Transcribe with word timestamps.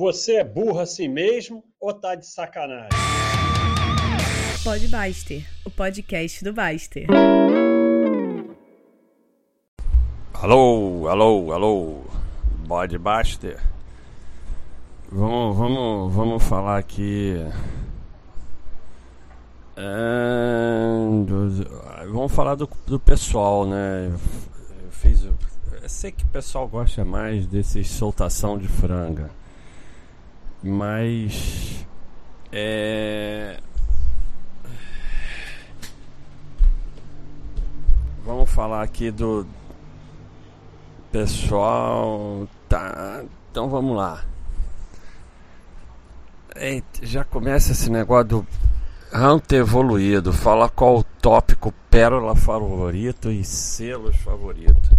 Você 0.00 0.36
é 0.36 0.44
burro 0.44 0.80
assim 0.80 1.08
mesmo 1.08 1.62
ou 1.78 1.92
tá 1.92 2.14
de 2.14 2.26
sacanagem? 2.26 2.88
Pode 4.64 4.88
Baster, 4.88 5.46
o 5.62 5.70
podcast 5.70 6.42
do 6.42 6.54
Baster. 6.54 7.06
Alô, 10.32 11.06
alô, 11.06 11.52
alô, 11.52 12.00
Bode 12.66 12.96
Baster. 12.96 13.60
Vamos, 15.12 15.54
vamos, 15.54 16.14
vamos 16.14 16.44
falar 16.44 16.78
aqui. 16.78 17.34
É, 19.76 21.24
do, 21.26 22.10
vamos 22.10 22.32
falar 22.32 22.54
do, 22.54 22.66
do 22.86 22.98
pessoal, 22.98 23.66
né? 23.66 24.10
Eu 24.82 24.90
fiz, 24.92 25.24
eu 25.24 25.36
sei 25.90 26.10
que 26.10 26.24
o 26.24 26.28
pessoal 26.28 26.66
gosta 26.66 27.04
mais 27.04 27.46
desses 27.46 27.90
soltação 27.90 28.56
de 28.56 28.66
franga, 28.66 29.30
mas 30.62 31.86
é, 32.52 33.60
vamos 38.24 38.50
falar 38.50 38.82
aqui 38.82 39.10
do 39.10 39.46
pessoal. 41.10 42.48
Tá, 42.68 43.24
então 43.50 43.68
vamos 43.68 43.96
lá. 43.96 44.24
Eita, 46.54 47.06
já 47.06 47.24
começa 47.24 47.72
esse 47.72 47.90
negócio 47.90 48.24
do 48.24 48.46
Hunter 49.12 49.60
evoluído. 49.60 50.32
Fala 50.32 50.68
qual 50.68 50.98
o 50.98 51.04
tópico 51.04 51.72
pérola 51.90 52.36
favorito 52.36 53.30
e 53.30 53.44
selos 53.44 54.16
favorito. 54.16 54.90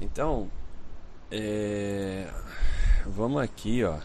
Então, 0.00 0.50
é... 1.30 2.26
vamos 3.06 3.42
aqui, 3.42 3.84
ó. 3.84 3.98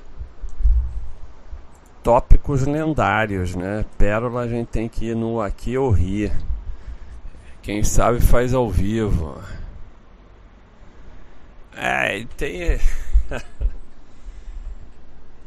Tópicos 2.06 2.62
lendários, 2.68 3.56
né? 3.56 3.84
Pérola 3.98 4.42
a 4.42 4.48
gente 4.48 4.68
tem 4.68 4.88
que 4.88 5.06
ir 5.06 5.16
no 5.16 5.42
aqui 5.42 5.76
ou 5.76 5.90
rir. 5.90 6.32
Quem 7.64 7.84
sabe 7.84 8.22
faz 8.22 8.54
ao 8.54 8.70
vivo. 8.70 9.42
É, 11.76 12.24
tem. 12.38 12.62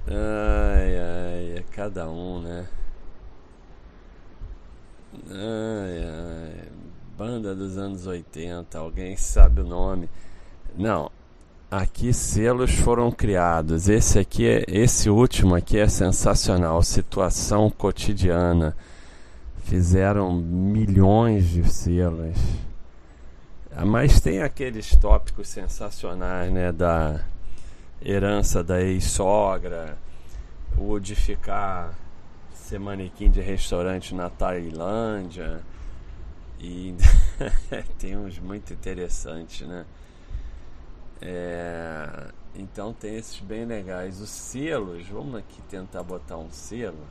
ai, 0.05 0.99
ai, 0.99 1.59
é 1.59 1.65
cada 1.71 2.11
um, 2.11 2.43
né? 2.43 2.69
Ai, 5.31 6.03
ai. 6.03 6.69
Banda 7.17 7.55
dos 7.55 7.79
anos 7.79 8.05
80, 8.05 8.77
alguém 8.77 9.17
sabe 9.17 9.61
o 9.61 9.65
nome? 9.65 10.11
Não. 10.77 11.09
Aqui 11.71 12.15
selos 12.15 12.73
foram 12.77 13.13
criados. 13.13 13.91
Esse 13.91 14.19
aqui 14.19 14.47
é 14.49 14.65
esse 14.67 15.11
último 15.11 15.55
aqui 15.55 15.77
é 15.77 15.87
sensacional, 15.87 16.83
situação 16.83 17.69
cotidiana. 17.69 18.75
Fizeram 19.65 20.33
milhões 20.33 21.47
de 21.47 21.71
selos. 21.71 22.39
Ah, 23.71 23.85
mas 23.85 24.19
tem 24.19 24.41
aqueles 24.41 24.97
tópicos 24.97 25.49
sensacionais, 25.49 26.51
né? 26.51 26.73
Da 26.73 27.21
herança 28.03 28.65
da 28.65 28.81
ex-sogra, 28.81 29.99
o 30.79 30.99
de 30.99 31.15
ficar 31.15 31.93
ser 32.55 32.81
manequim 32.81 33.31
de 33.31 33.43
restaurante 33.43 34.15
na 34.15 34.31
Tailândia. 34.31 35.61
E 36.59 36.95
tem 38.01 38.17
uns 38.17 38.39
muito 38.39 38.73
interessantes, 38.73 39.69
né? 39.69 39.85
É, 41.21 42.31
então 42.55 42.93
tem 42.93 43.17
esses 43.17 43.41
bem 43.41 43.65
legais. 43.65 44.21
Os 44.21 44.31
selos, 44.31 45.07
vamos 45.09 45.37
aqui 45.37 45.61
tentar 45.63 46.03
botar 46.03 46.37
um 46.37 46.51
selo 46.51 47.07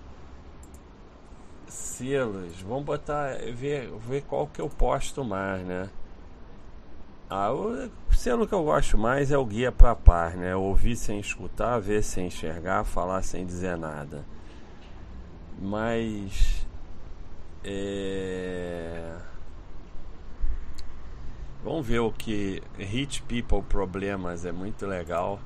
selos, 1.70 2.62
vamos 2.62 2.86
botar, 2.86 3.38
ver, 3.54 3.90
ver 4.00 4.24
qual 4.24 4.48
que 4.48 4.62
eu 4.62 4.70
posto 4.70 5.24
mais, 5.24 5.66
né? 5.66 5.90
Ah, 7.30 7.52
o 7.52 7.90
selo 8.12 8.48
que 8.48 8.54
eu 8.54 8.64
gosto 8.64 8.98
mais 8.98 9.32
é 9.32 9.38
o 9.38 9.46
guia 9.46 9.72
para 9.72 9.96
par, 9.96 10.36
né? 10.36 10.56
Ouvir 10.56 10.96
sem 10.96 11.20
escutar, 11.20 11.80
ver 11.80 12.02
sem 12.04 12.28
enxergar, 12.28 12.86
falar 12.86 13.22
sem 13.22 13.46
dizer 13.46 13.78
nada. 13.78 14.26
Mas 15.60 16.66
é... 17.64 19.18
vamos 21.64 21.86
ver 21.86 22.00
o 22.00 22.12
que 22.12 22.62
Hit 22.78 23.22
People 23.24 23.62
Problemas 23.62 24.46
é 24.46 24.52
muito 24.52 24.86
legal 24.86 25.40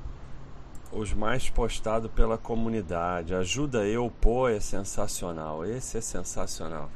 os 0.92 1.12
mais 1.12 1.48
postados 1.48 2.10
pela 2.10 2.36
comunidade. 2.36 3.34
Ajuda 3.34 3.86
eu, 3.86 4.12
pô, 4.20 4.48
é 4.48 4.60
sensacional. 4.60 5.64
Esse 5.64 5.98
é 5.98 6.00
sensacional. 6.00 6.90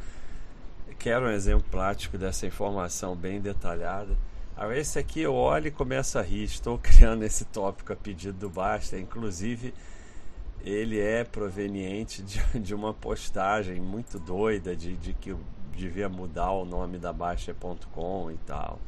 Quero 0.99 1.27
um 1.27 1.31
exemplo 1.31 1.67
prático 1.71 2.19
dessa 2.19 2.47
informação 2.47 3.17
bem 3.17 3.41
detalhada. 3.41 4.17
Ah, 4.57 4.75
esse 4.77 4.99
aqui 4.99 5.21
eu 5.21 5.35
olho 5.35 5.69
e 5.69 5.71
começo 5.71 6.19
a 6.19 6.23
rir. 6.23 6.45
Estou 6.45 6.77
criando 6.79 7.23
esse 7.23 7.45
tópico 7.47 7.93
a 7.93 7.97
pedido 7.97 8.39
do 8.39 8.51
Basta. 8.51 8.99
Inclusive, 8.99 9.73
ele 10.63 11.01
é 11.01 11.25
proveniente 11.25 12.23
de, 12.23 12.41
de 12.61 12.75
uma 12.75 12.93
postagem 12.93 13.81
muito 13.81 14.19
doida 14.19 14.77
de, 14.77 14.97
de 14.97 15.15
que 15.15 15.35
devia 15.75 16.09
mudar 16.09 16.51
o 16.51 16.65
nome 16.65 16.99
da 16.99 17.13
Baixa.com 17.13 18.31
e 18.31 18.37
tal. 18.47 18.79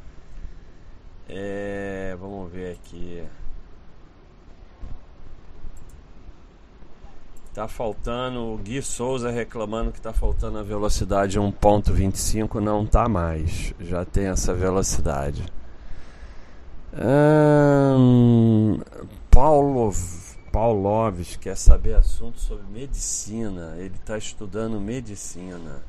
É, 1.28 2.16
vamos 2.18 2.50
ver 2.50 2.72
aqui. 2.72 3.22
Tá 7.52 7.66
faltando, 7.66 8.54
o 8.54 8.56
Gui 8.56 8.80
Souza 8.80 9.30
reclamando 9.30 9.90
que 9.90 10.00
tá 10.00 10.12
faltando 10.12 10.58
a 10.58 10.62
velocidade 10.62 11.38
1.25, 11.38 12.60
não 12.60 12.86
tá 12.86 13.08
mais. 13.08 13.74
Já 13.80 14.04
tem 14.04 14.26
essa 14.26 14.54
velocidade. 14.54 15.44
Hum, 16.94 18.80
Paulo 19.30 19.92
Pauloves 20.50 21.36
quer 21.36 21.56
saber 21.56 21.94
assunto 21.94 22.40
sobre 22.40 22.64
medicina. 22.72 23.74
Ele 23.76 23.94
está 23.94 24.16
estudando 24.16 24.80
medicina. 24.80 25.82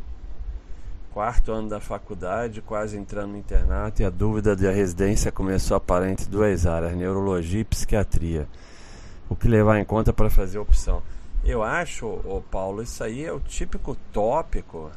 Quarto 1.13 1.51
ano 1.51 1.69
da 1.69 1.79
faculdade, 1.79 2.61
quase 2.61 2.97
entrando 2.97 3.31
no 3.31 3.37
internato, 3.37 4.01
e 4.01 4.05
a 4.05 4.09
dúvida 4.09 4.55
da 4.55 4.71
residência 4.71 5.31
começou 5.31 5.75
a 5.75 5.79
parar 5.79 6.09
entre 6.09 6.27
duas 6.27 6.65
áreas, 6.65 6.95
neurologia 6.95 7.61
e 7.61 7.65
psiquiatria. 7.65 8.47
O 9.27 9.35
que 9.35 9.47
levar 9.47 9.79
em 9.79 9.85
conta 9.85 10.13
para 10.13 10.29
fazer 10.29 10.59
a 10.59 10.61
opção? 10.61 11.01
Eu 11.43 11.63
acho, 11.63 12.05
ô 12.05 12.43
Paulo, 12.51 12.83
isso 12.83 13.03
aí 13.03 13.25
é 13.25 13.31
o 13.31 13.39
típico 13.39 13.95
tópico 14.11 14.91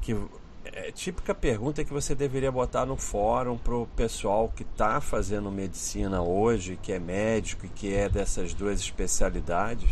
que 0.00 0.16
é 0.64 0.90
típica 0.92 1.34
pergunta 1.34 1.84
que 1.84 1.92
você 1.92 2.14
deveria 2.14 2.52
botar 2.52 2.86
no 2.86 2.96
fórum 2.96 3.56
pro 3.56 3.86
pessoal 3.96 4.52
que 4.54 4.62
está 4.62 5.00
fazendo 5.00 5.50
medicina 5.50 6.22
hoje, 6.22 6.78
que 6.80 6.92
é 6.92 6.98
médico 6.98 7.66
e 7.66 7.68
que 7.68 7.94
é 7.94 8.08
dessas 8.08 8.54
duas 8.54 8.80
especialidades, 8.80 9.90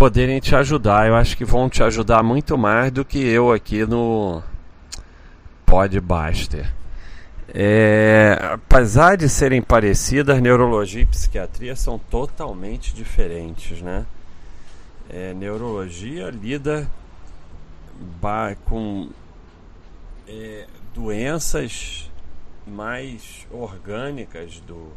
poderem 0.00 0.40
te 0.40 0.56
ajudar. 0.56 1.06
Eu 1.06 1.14
acho 1.14 1.36
que 1.36 1.44
vão 1.44 1.68
te 1.68 1.82
ajudar 1.82 2.22
muito 2.22 2.56
mais 2.56 2.90
do 2.90 3.04
que 3.04 3.18
eu 3.18 3.52
aqui 3.52 3.84
no 3.84 4.42
Podbuster. 5.66 6.72
É, 7.52 8.38
apesar 8.50 9.18
de 9.18 9.28
serem 9.28 9.60
parecidas, 9.60 10.40
neurologia 10.40 11.02
e 11.02 11.06
psiquiatria 11.06 11.76
são 11.76 11.98
totalmente 11.98 12.94
diferentes, 12.94 13.82
né? 13.82 14.06
É, 15.10 15.34
neurologia 15.34 16.30
lida 16.30 16.90
com 18.64 19.10
é, 20.26 20.66
doenças 20.94 22.10
mais 22.66 23.46
orgânicas 23.50 24.60
do 24.60 24.88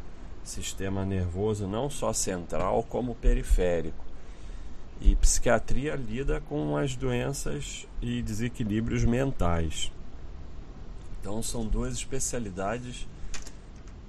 sistema 0.46 1.04
nervoso, 1.04 1.68
não 1.68 1.90
só 1.90 2.14
central, 2.14 2.86
como 2.88 3.14
periférico. 3.16 4.13
E 5.04 5.16
psiquiatria 5.16 5.96
lida 5.96 6.42
com 6.42 6.76
as 6.76 6.96
doenças 6.96 7.86
e 8.02 8.24
desequilíbrios 8.24 9.06
mentais. 9.06 9.92
Então 11.20 11.44
são 11.44 11.64
duas 11.64 11.94
especialidades 11.94 13.08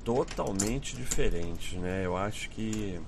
totalmente 0.03 0.97
diferentes, 0.97 1.77
né? 1.79 2.07
Eu 2.07 2.17
acho 2.17 2.49
que 2.51 2.99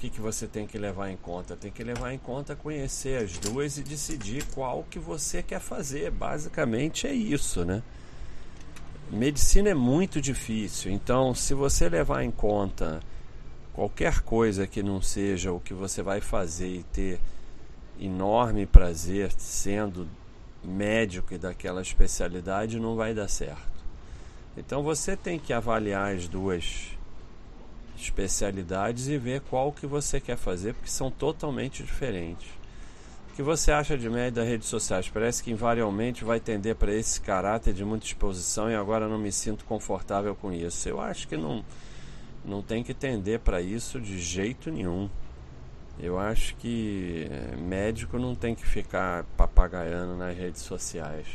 que, 0.00 0.08
que 0.08 0.20
você 0.20 0.46
tem 0.46 0.66
que 0.66 0.78
levar 0.78 1.10
em 1.10 1.16
conta? 1.16 1.54
Tem 1.54 1.70
que 1.70 1.84
levar 1.84 2.14
em 2.14 2.18
conta 2.18 2.56
conhecer 2.56 3.22
as 3.22 3.36
duas 3.36 3.76
e 3.76 3.82
decidir 3.82 4.42
qual 4.54 4.82
que 4.88 4.98
você 4.98 5.42
quer 5.42 5.60
fazer. 5.60 6.10
Basicamente 6.10 7.06
é 7.06 7.12
isso, 7.12 7.66
né? 7.66 7.82
Medicina 9.10 9.68
é 9.68 9.74
muito 9.74 10.20
difícil, 10.20 10.90
então 10.90 11.34
se 11.34 11.52
você 11.52 11.88
levar 11.88 12.22
em 12.22 12.30
conta 12.30 13.00
qualquer 13.72 14.20
coisa 14.20 14.66
que 14.66 14.82
não 14.82 15.00
seja 15.00 15.52
o 15.52 15.60
que 15.60 15.74
você 15.74 16.02
vai 16.02 16.20
fazer 16.20 16.68
e 16.68 16.82
ter 16.82 17.20
enorme 18.00 18.66
prazer 18.66 19.32
sendo 19.32 20.08
médico 20.64 21.34
e 21.34 21.38
daquela 21.38 21.82
especialidade, 21.82 22.78
não 22.78 22.96
vai 22.96 23.14
dar 23.14 23.28
certo. 23.28 23.70
Então 24.56 24.82
você 24.82 25.16
tem 25.16 25.38
que 25.38 25.52
avaliar 25.52 26.14
as 26.14 26.28
duas 26.28 26.88
especialidades 27.96 29.08
e 29.08 29.18
ver 29.18 29.42
qual 29.42 29.72
que 29.72 29.86
você 29.86 30.20
quer 30.20 30.36
fazer, 30.36 30.74
porque 30.74 30.90
são 30.90 31.10
totalmente 31.10 31.82
diferentes. 31.82 32.48
O 33.32 33.36
que 33.36 33.42
você 33.42 33.70
acha 33.70 33.96
de 33.96 34.08
média 34.10 34.32
das 34.32 34.48
redes 34.48 34.68
sociais? 34.68 35.08
Parece 35.08 35.42
que 35.42 35.50
invariavelmente 35.50 36.24
vai 36.24 36.40
tender 36.40 36.74
para 36.74 36.92
esse 36.92 37.20
caráter 37.20 37.72
de 37.72 37.84
muita 37.84 38.06
exposição 38.06 38.70
e 38.70 38.74
agora 38.74 39.08
não 39.08 39.18
me 39.18 39.30
sinto 39.30 39.64
confortável 39.64 40.34
com 40.34 40.52
isso. 40.52 40.88
Eu 40.88 41.00
acho 41.00 41.28
que 41.28 41.36
não, 41.36 41.64
não 42.44 42.62
tem 42.62 42.82
que 42.82 42.94
tender 42.94 43.40
para 43.40 43.60
isso 43.60 44.00
de 44.00 44.18
jeito 44.18 44.70
nenhum. 44.70 45.08
Eu 45.98 46.18
acho 46.18 46.54
que 46.56 47.28
eh, 47.30 47.56
médico 47.56 48.18
não 48.18 48.34
tem 48.34 48.54
que 48.54 48.66
ficar 48.66 49.24
papagaiando 49.36 50.16
nas 50.16 50.36
redes 50.36 50.62
sociais. 50.62 51.26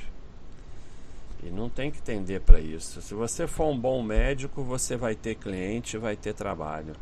E 1.44 1.50
não 1.50 1.70
tem 1.70 1.92
que 1.92 2.02
tender 2.02 2.42
para 2.42 2.60
isso. 2.60 3.02
Se 3.02 3.14
você 3.14 3.46
for 3.46 3.68
um 3.68 3.78
bom 3.78 4.02
médico, 4.02 4.64
você 4.64 4.98
vai 4.98 5.14
ter 5.14 5.36
cliente, 5.36 5.98
vai 5.98 6.16
ter 6.16 6.34
trabalho. 6.34 6.96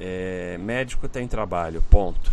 É, 0.00 0.56
médico 0.58 1.06
tem 1.08 1.28
trabalho, 1.28 1.82
ponto. 1.90 2.32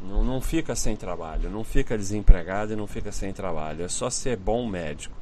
Não, 0.00 0.24
não 0.24 0.40
fica 0.40 0.74
sem 0.74 0.96
trabalho, 0.96 1.50
não 1.50 1.64
fica 1.64 1.98
desempregado 1.98 2.72
e 2.72 2.76
não 2.76 2.86
fica 2.86 3.12
sem 3.12 3.32
trabalho. 3.32 3.84
É 3.84 3.88
só 3.88 4.08
ser 4.08 4.36
bom 4.36 4.66
médico. 4.66 5.14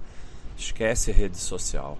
Esquece 0.56 1.10
rede 1.10 1.38
social. 1.38 1.98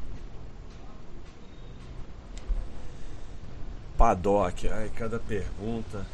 Paddock, 3.97 4.69
ai, 4.69 4.91
cada 4.95 5.19
pergunta 5.19 6.07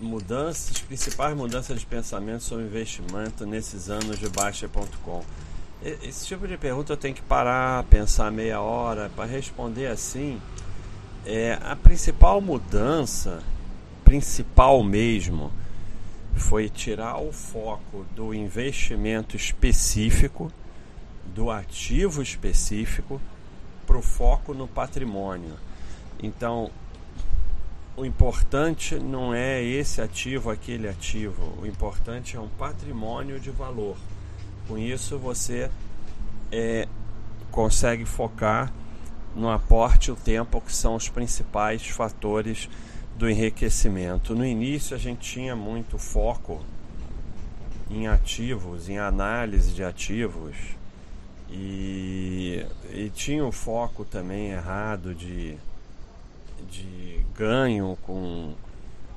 mudanças, 0.00 0.78
principais 0.80 1.36
mudanças 1.36 1.80
de 1.80 1.86
pensamento 1.86 2.42
sobre 2.42 2.64
investimento 2.64 3.44
nesses 3.44 3.90
anos 3.90 4.18
de 4.18 4.28
Baixa.com. 4.28 5.24
Esse 5.82 6.26
tipo 6.26 6.46
de 6.46 6.56
pergunta 6.56 6.92
eu 6.92 6.96
tenho 6.96 7.14
que 7.14 7.22
parar, 7.22 7.84
pensar 7.84 8.30
meia 8.30 8.60
hora 8.60 9.10
para 9.14 9.24
responder 9.24 9.86
assim. 9.86 10.40
É, 11.24 11.58
a 11.62 11.76
principal 11.76 12.40
mudança, 12.40 13.42
principal 14.04 14.82
mesmo, 14.82 15.52
foi 16.34 16.68
tirar 16.68 17.18
o 17.20 17.32
foco 17.32 18.04
do 18.14 18.32
investimento 18.32 19.36
específico, 19.36 20.50
do 21.26 21.50
ativo 21.50 22.22
específico, 22.22 23.20
para 23.88 23.96
o 23.96 24.02
foco 24.02 24.52
no 24.52 24.68
patrimônio. 24.68 25.54
Então, 26.22 26.70
o 27.96 28.04
importante 28.04 28.96
não 28.96 29.32
é 29.32 29.62
esse 29.62 30.02
ativo, 30.02 30.50
aquele 30.50 30.86
ativo. 30.86 31.54
O 31.60 31.66
importante 31.66 32.36
é 32.36 32.40
um 32.40 32.48
patrimônio 32.48 33.40
de 33.40 33.50
valor. 33.50 33.96
Com 34.68 34.76
isso 34.76 35.18
você 35.18 35.70
é, 36.52 36.86
consegue 37.50 38.04
focar 38.04 38.70
no 39.34 39.48
aporte 39.48 40.08
e 40.08 40.12
o 40.12 40.16
tempo, 40.16 40.60
que 40.60 40.72
são 40.72 40.94
os 40.94 41.08
principais 41.08 41.86
fatores 41.88 42.68
do 43.16 43.28
enriquecimento. 43.28 44.34
No 44.34 44.44
início 44.44 44.94
a 44.94 44.98
gente 44.98 45.32
tinha 45.32 45.56
muito 45.56 45.96
foco 45.96 46.62
em 47.90 48.06
ativos, 48.06 48.88
em 48.90 48.98
análise 48.98 49.72
de 49.72 49.82
ativos. 49.82 50.77
E, 51.50 52.66
e 52.92 53.10
tinha 53.10 53.44
o 53.44 53.52
foco 53.52 54.04
também 54.04 54.50
errado 54.50 55.14
de 55.14 55.58
de 56.70 57.24
ganho 57.34 57.96
com, 58.02 58.54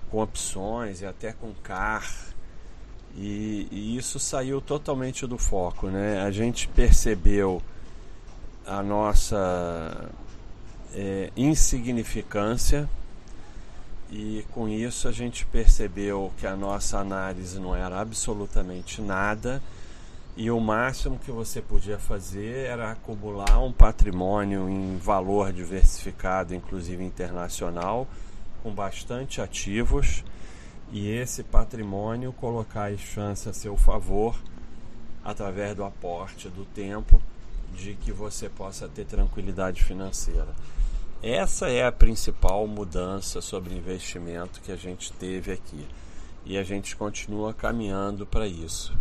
com 0.10 0.22
opções 0.22 1.02
e 1.02 1.06
até 1.06 1.34
com 1.34 1.54
CAR. 1.64 2.10
E, 3.16 3.68
e, 3.72 3.98
isso 3.98 4.20
saiu 4.20 4.62
totalmente 4.62 5.28
do 5.28 5.38
foco. 5.38 5.88
Né? 5.88 6.22
A 6.22 6.32
gente 6.32 6.68
percebeu 6.68 7.62
a 8.66 8.82
nossa 8.82 10.10
é, 10.94 11.30
insignificância 11.36 12.90
e 14.10 14.46
com 14.52 14.68
isso 14.68 15.08
a 15.08 15.12
gente 15.12 15.46
percebeu 15.46 16.32
que 16.38 16.46
a 16.46 16.56
nossa 16.56 17.00
análise 17.00 17.60
não 17.60 17.76
era 17.76 18.00
absolutamente 18.00 19.02
nada 19.02 19.62
e 20.36 20.50
o 20.50 20.60
máximo 20.62 21.20
que 21.20 21.30
você 21.30 21.62
podia 21.62 22.00
fazer 22.00 22.66
era 22.66 22.92
acumular 22.92 23.60
um 23.60 23.72
patrimônio 23.72 24.70
em 24.70 24.98
valor 24.98 25.52
diversificado, 25.52 26.56
inclusive 26.56 27.04
internacional, 27.04 28.08
com 28.64 28.74
bastante 28.74 29.42
ativos, 29.42 30.24
e 30.90 31.10
esse 31.10 31.44
patrimônio 31.44 32.32
colocar 32.32 32.92
as 32.92 33.02
chances 33.02 33.48
a 33.48 33.54
seu 33.54 33.76
favor 33.76 34.38
através 35.24 35.76
do 35.76 35.84
aporte 35.84 36.48
do 36.48 36.66
tempo 36.66 37.22
de 37.76 37.96
que 37.96 38.12
você 38.12 38.48
possa 38.48 38.88
ter 38.88 39.06
tranquilidade 39.06 39.84
financeira. 39.84 40.50
Essa 41.22 41.70
é 41.70 41.86
a 41.86 41.92
principal 41.92 42.66
mudança 42.68 43.42
sobre 43.42 43.76
investimento 43.76 44.62
que 44.62 44.72
a 44.72 44.78
gente 44.78 45.12
teve 45.14 45.52
aqui. 45.52 45.86
E 46.44 46.58
a 46.58 46.64
gente 46.64 46.96
continua 46.96 47.54
caminhando 47.54 48.26
para 48.26 48.48
isso 48.48 48.92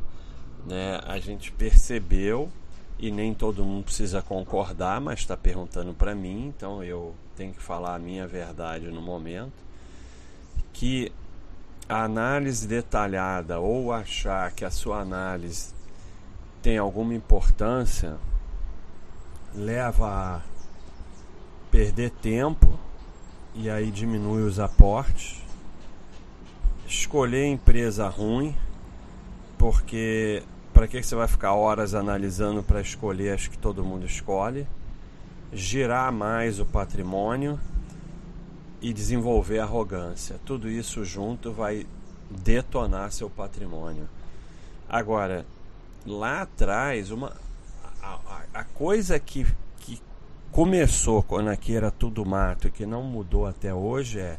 né, 0.67 1.01
a 1.07 1.19
gente 1.19 1.53
percebeu 1.53 2.51
e 2.99 3.11
nem 3.11 3.33
todo 3.33 3.65
mundo 3.65 3.85
precisa 3.85 4.21
concordar, 4.21 5.01
mas 5.01 5.21
está 5.21 5.37
perguntando 5.37 5.95
para 5.95 6.15
mim, 6.15 6.53
então 6.55 6.85
eu 6.85 7.15
tenho 7.35 7.55
que 7.55 7.63
falar 7.63 7.95
a 7.95 7.99
minha 7.99 8.27
verdade 8.27 8.91
no 8.91 9.01
momento, 9.01 9.55
que 10.73 11.11
a 11.89 12.05
análise 12.05 12.69
detalhada 12.69 13.59
ou 13.59 13.93
achar 13.93 14.53
que 14.53 14.65
a 14.65 14.71
sua 14.71 15.01
análise 15.01 15.75
tem 16.63 16.77
alguma 16.77 17.15
importância 17.15 18.19
leva 19.55 20.07
a 20.37 20.41
perder 21.71 22.11
tempo 22.11 22.79
e 23.55 23.71
aí 23.71 23.91
diminui 23.91 24.43
os 24.43 24.61
aportes, 24.61 25.43
escolher 26.87 27.47
empresa 27.47 28.09
ruim 28.09 28.55
porque 29.61 30.43
para 30.73 30.89
que 30.89 31.03
você 31.03 31.15
vai 31.15 31.29
ficar 31.29 31.53
horas 31.53 31.95
analisando 31.95 32.63
para 32.63 32.81
escolher 32.81 33.35
as 33.35 33.47
que 33.47 33.59
todo 33.59 33.85
mundo 33.85 34.07
escolhe? 34.07 34.67
Girar 35.53 36.11
mais 36.11 36.59
o 36.59 36.65
patrimônio 36.65 37.61
e 38.81 38.91
desenvolver 38.91 39.59
arrogância. 39.59 40.41
Tudo 40.47 40.67
isso 40.67 41.05
junto 41.05 41.53
vai 41.53 41.87
detonar 42.31 43.13
seu 43.13 43.29
patrimônio. 43.29 44.09
Agora, 44.89 45.45
lá 46.07 46.41
atrás, 46.41 47.11
uma, 47.11 47.37
a, 48.03 48.15
a, 48.15 48.61
a 48.61 48.65
coisa 48.65 49.21
que, 49.21 49.47
que 49.81 50.01
começou 50.51 51.23
quando 51.23 51.49
aqui 51.49 51.77
era 51.77 51.91
tudo 51.91 52.25
mato 52.25 52.69
e 52.69 52.71
que 52.71 52.87
não 52.87 53.03
mudou 53.03 53.47
até 53.47 53.75
hoje 53.75 54.21
é 54.21 54.39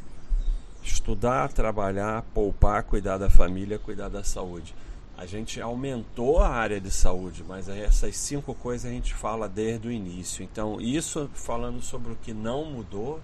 estudar, 0.82 1.54
trabalhar, 1.54 2.24
poupar, 2.34 2.82
cuidar 2.82 3.20
da 3.20 3.30
família, 3.30 3.78
cuidar 3.78 4.10
da 4.10 4.24
saúde 4.24 4.74
a 5.22 5.26
gente 5.28 5.62
aumentou 5.62 6.40
a 6.40 6.50
área 6.50 6.82
de 6.82 6.90
saúde, 6.90 7.46
mas 7.48 7.70
essas 7.70 8.18
cinco 8.18 8.56
coisas 8.56 8.90
a 8.90 8.94
gente 8.94 9.14
fala 9.14 9.48
desde 9.48 9.88
o 9.88 9.92
início. 9.92 10.44
Então, 10.44 10.82
isso 10.82 11.30
falando 11.36 11.80
sobre 11.80 12.14
o 12.14 12.16
que 12.16 12.34
não 12.34 12.66
mudou, 12.66 13.20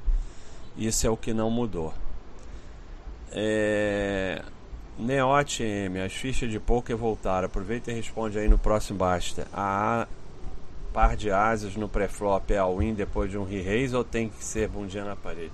isso 0.78 1.08
é 1.08 1.10
o 1.10 1.18
que 1.18 1.34
não 1.34 1.50
mudou. 1.50 1.92
É... 3.32 4.44
Neote 5.00 5.64
M, 5.64 6.00
as 6.00 6.14
fichas 6.14 6.52
de 6.52 6.60
poker 6.60 6.96
voltaram. 6.96 7.48
Aproveita 7.48 7.92
e 7.92 7.96
responde 7.96 8.38
aí 8.38 8.48
no 8.48 8.60
próximo 8.60 9.00
basta. 9.00 9.48
A 9.52 10.08
par 10.94 11.16
de 11.16 11.32
asas 11.32 11.76
no 11.76 11.90
pré-flop 11.90 12.52
é 12.52 12.60
all-in 12.60 12.94
depois 12.94 13.32
de 13.32 13.40
um 13.40 13.44
re-raise 13.44 13.96
ou 13.96 14.04
tem 14.04 14.30
que 14.30 14.46
ser 14.46 14.68
bundinha 14.68 15.04
na 15.04 15.16
parede? 15.16 15.52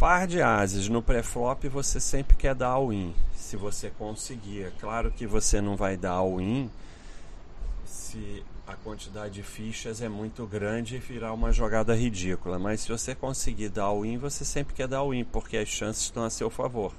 Par 0.00 0.26
de 0.26 0.40
asas 0.40 0.88
no 0.88 1.02
pré-flop 1.02 1.68
você 1.68 2.00
sempre 2.00 2.34
quer 2.34 2.54
dar 2.54 2.68
all-in 2.68 3.14
se 3.36 3.54
você 3.54 3.90
conseguir. 3.90 4.62
É 4.62 4.72
claro 4.80 5.10
que 5.10 5.26
você 5.26 5.60
não 5.60 5.76
vai 5.76 5.94
dar 5.94 6.12
all-in 6.12 6.70
se 7.84 8.42
a 8.66 8.74
quantidade 8.76 9.34
de 9.34 9.42
fichas 9.42 10.00
é 10.00 10.08
muito 10.08 10.46
grande 10.46 10.96
e 10.96 10.98
virar 10.98 11.34
uma 11.34 11.52
jogada 11.52 11.94
ridícula. 11.94 12.58
Mas 12.58 12.80
se 12.80 12.88
você 12.88 13.14
conseguir 13.14 13.68
dar 13.68 13.84
all-in, 13.84 14.16
você 14.16 14.42
sempre 14.42 14.72
quer 14.74 14.88
dar 14.88 14.98
all-in, 14.98 15.22
porque 15.22 15.58
as 15.58 15.68
chances 15.68 16.04
estão 16.04 16.24
a 16.24 16.30
seu 16.30 16.48
favor. 16.48 16.94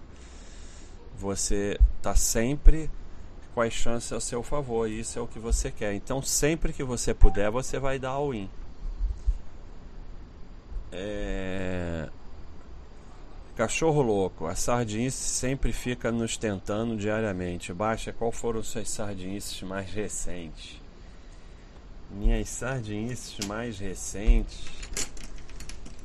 Você 1.18 1.80
está 1.98 2.14
sempre 2.14 2.88
com 3.56 3.62
as 3.62 3.74
chances 3.74 4.14
a 4.14 4.20
seu 4.20 4.44
favor, 4.44 4.88
e 4.88 5.00
isso 5.00 5.18
é 5.18 5.22
o 5.24 5.28
que 5.28 5.40
você 5.40 5.72
quer. 5.72 5.96
Então, 5.96 6.22
sempre 6.22 6.72
que 6.72 6.84
você 6.84 7.16
puder, 7.16 7.50
você 7.50 7.80
vai 7.80 7.98
dar 7.98 8.10
all-in. 8.10 8.48
É... 10.92 12.10
Cachorro 13.62 14.02
louco, 14.02 14.48
a 14.48 14.56
sardinice 14.56 15.18
sempre 15.18 15.72
fica 15.72 16.12
nos 16.12 16.36
tentando 16.36 16.98
diariamente. 16.98 17.72
Baixa, 17.72 18.12
qual 18.12 18.32
foram 18.32 18.64
suas 18.64 18.90
sardinices 18.90 19.62
mais 19.62 19.94
recentes? 19.94 20.82
Minhas 22.10 22.50
sardinices 22.50 23.46
mais 23.46 23.78
recentes. 23.78 24.66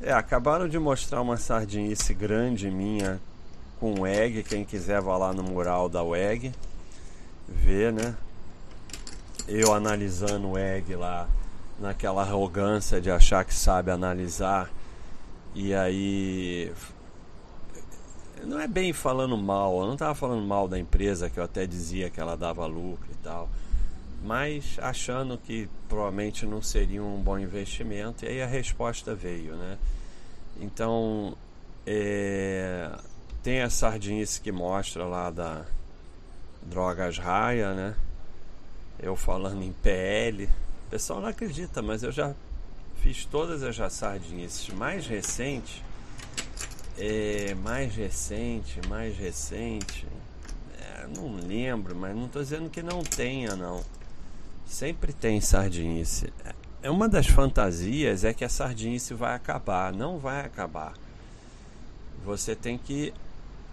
É, 0.02 0.12
acabaram 0.12 0.68
de 0.68 0.78
mostrar 0.78 1.22
uma 1.22 1.38
sardinice 1.38 2.12
grande 2.12 2.70
minha 2.70 3.18
com 3.80 4.06
egg. 4.06 4.42
Quem 4.42 4.62
quiser 4.62 5.00
vá 5.00 5.16
lá 5.16 5.32
no 5.32 5.42
mural 5.42 5.88
da 5.88 6.02
WEG 6.02 6.52
ver, 7.48 7.90
né? 7.90 8.14
Eu 9.48 9.72
analisando 9.72 10.50
o 10.50 10.58
egg 10.58 10.94
lá 10.94 11.26
naquela 11.80 12.20
arrogância 12.20 13.00
de 13.00 13.10
achar 13.10 13.46
que 13.46 13.54
sabe 13.54 13.90
analisar 13.90 14.70
e 15.54 15.74
aí 15.74 16.70
não 18.44 18.60
é 18.60 18.66
bem 18.66 18.92
falando 18.92 19.36
mal, 19.36 19.80
eu 19.80 19.86
não 19.86 19.94
estava 19.94 20.14
falando 20.14 20.46
mal 20.46 20.68
da 20.68 20.78
empresa 20.78 21.30
que 21.30 21.38
eu 21.38 21.44
até 21.44 21.66
dizia 21.66 22.10
que 22.10 22.20
ela 22.20 22.36
dava 22.36 22.66
lucro 22.66 23.08
e 23.10 23.16
tal, 23.22 23.48
mas 24.22 24.78
achando 24.80 25.38
que 25.38 25.68
provavelmente 25.88 26.44
não 26.46 26.60
seria 26.60 27.02
um 27.02 27.20
bom 27.20 27.38
investimento 27.38 28.24
e 28.24 28.28
aí 28.28 28.42
a 28.42 28.46
resposta 28.46 29.14
veio, 29.14 29.54
né? 29.56 29.78
Então 30.60 31.36
é, 31.86 32.90
tem 33.42 33.62
a 33.62 33.70
sardinice 33.70 34.40
que 34.40 34.50
mostra 34.50 35.04
lá 35.04 35.30
da 35.30 35.64
Drogas 36.62 37.18
Raia, 37.18 37.74
né? 37.74 37.94
Eu 38.98 39.14
falando 39.14 39.62
em 39.62 39.72
PL, 39.72 40.44
o 40.86 40.90
pessoal 40.90 41.20
não 41.20 41.28
acredita, 41.28 41.82
mas 41.82 42.02
eu 42.02 42.10
já 42.10 42.34
fiz 43.02 43.24
todas 43.24 43.62
as 43.62 43.92
sardinices 43.92 44.68
mais 44.70 45.06
recente, 45.06 45.84
é, 46.98 47.54
mais 47.54 47.94
recente, 47.94 48.80
mais 48.88 49.16
recente, 49.16 50.06
é, 50.80 51.06
não 51.16 51.34
lembro, 51.36 51.94
mas 51.94 52.14
não 52.14 52.26
estou 52.26 52.42
dizendo 52.42 52.70
que 52.70 52.82
não 52.82 53.02
tenha 53.02 53.54
não. 53.54 53.84
Sempre 54.66 55.12
tem 55.12 55.40
sardinice. 55.40 56.32
É 56.82 56.90
uma 56.90 57.08
das 57.08 57.26
fantasias 57.26 58.24
é 58.24 58.32
que 58.32 58.44
a 58.44 58.48
sardinice 58.48 59.14
vai 59.14 59.34
acabar, 59.34 59.92
não 59.92 60.18
vai 60.18 60.40
acabar. 60.40 60.94
Você 62.24 62.56
tem 62.56 62.76
que 62.76 63.12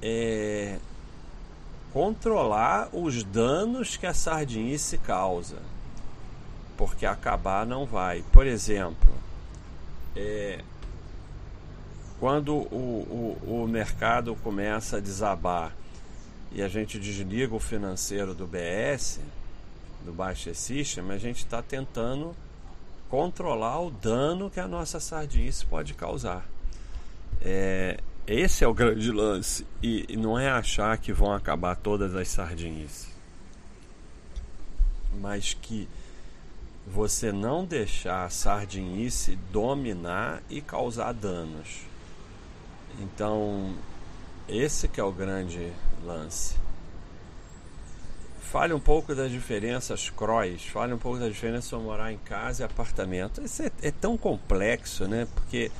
é, 0.01 0.77
controlar 1.91 2.89
os 2.91 3.23
danos 3.23 3.95
que 3.95 4.05
a 4.05 4.13
sardinice 4.13 4.97
causa, 4.97 5.57
porque 6.77 7.05
acabar 7.05 7.65
não 7.65 7.85
vai. 7.85 8.23
Por 8.31 8.45
exemplo, 8.45 9.13
é, 10.15 10.59
quando 12.23 12.55
o, 12.55 13.37
o, 13.43 13.63
o 13.63 13.67
mercado 13.67 14.33
começa 14.37 14.95
a 14.95 14.99
desabar 15.01 15.75
e 16.53 16.61
a 16.61 16.69
gente 16.69 16.97
desliga 16.97 17.53
o 17.53 17.59
financeiro 17.59 18.33
do 18.33 18.47
BS, 18.47 19.19
do 20.05 20.13
Baixa 20.13 20.53
System, 20.53 21.11
a 21.11 21.17
gente 21.17 21.39
está 21.39 21.61
tentando 21.61 22.33
controlar 23.09 23.81
o 23.81 23.91
dano 23.91 24.49
que 24.49 24.61
a 24.61 24.69
nossa 24.69 25.01
sardinice 25.01 25.65
pode 25.65 25.93
causar. 25.95 26.45
É, 27.41 27.99
esse 28.25 28.63
é 28.63 28.67
o 28.69 28.73
grande 28.73 29.11
lance. 29.11 29.67
E, 29.81 30.05
e, 30.07 30.15
não 30.15 30.39
é 30.39 30.49
achar 30.49 30.97
que 30.97 31.11
vão 31.11 31.33
acabar 31.33 31.75
todas 31.75 32.15
as 32.15 32.29
sardinhas. 32.29 33.09
Mas 35.19 35.53
que 35.53 35.89
você 36.87 37.33
não 37.33 37.65
deixar 37.65 38.23
a 38.23 38.29
sardinice 38.29 39.37
dominar 39.51 40.41
e 40.49 40.61
causar 40.61 41.11
danos. 41.11 41.91
Então, 42.99 43.73
esse 44.47 44.87
que 44.87 44.99
é 44.99 45.03
o 45.03 45.11
grande 45.11 45.71
lance. 46.05 46.55
Fale 48.41 48.73
um 48.73 48.79
pouco 48.79 49.15
das 49.15 49.31
diferenças 49.31 50.11
crois, 50.11 50.63
fale 50.65 50.93
um 50.93 50.97
pouco 50.97 51.17
da 51.17 51.27
diferença 51.27 51.75
de 51.75 51.83
morar 51.83 52.11
em 52.11 52.19
casa 52.19 52.61
e 52.61 52.65
apartamento. 52.65 53.41
Isso 53.41 53.63
é, 53.63 53.71
é 53.81 53.91
tão 53.91 54.15
complexo, 54.15 55.07
né? 55.07 55.27
Porque 55.33 55.71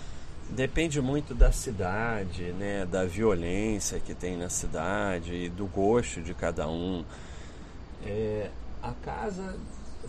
depende 0.50 1.00
muito 1.02 1.34
da 1.34 1.52
cidade, 1.52 2.52
né, 2.54 2.86
da 2.86 3.06
violência 3.06 4.00
que 4.00 4.14
tem 4.14 4.38
na 4.38 4.50
cidade 4.50 5.34
e 5.34 5.50
do 5.50 5.66
gosto 5.66 6.22
de 6.22 6.34
cada 6.34 6.68
um. 6.68 7.04
É, 8.06 8.50
a 8.82 8.92
casa 8.92 9.56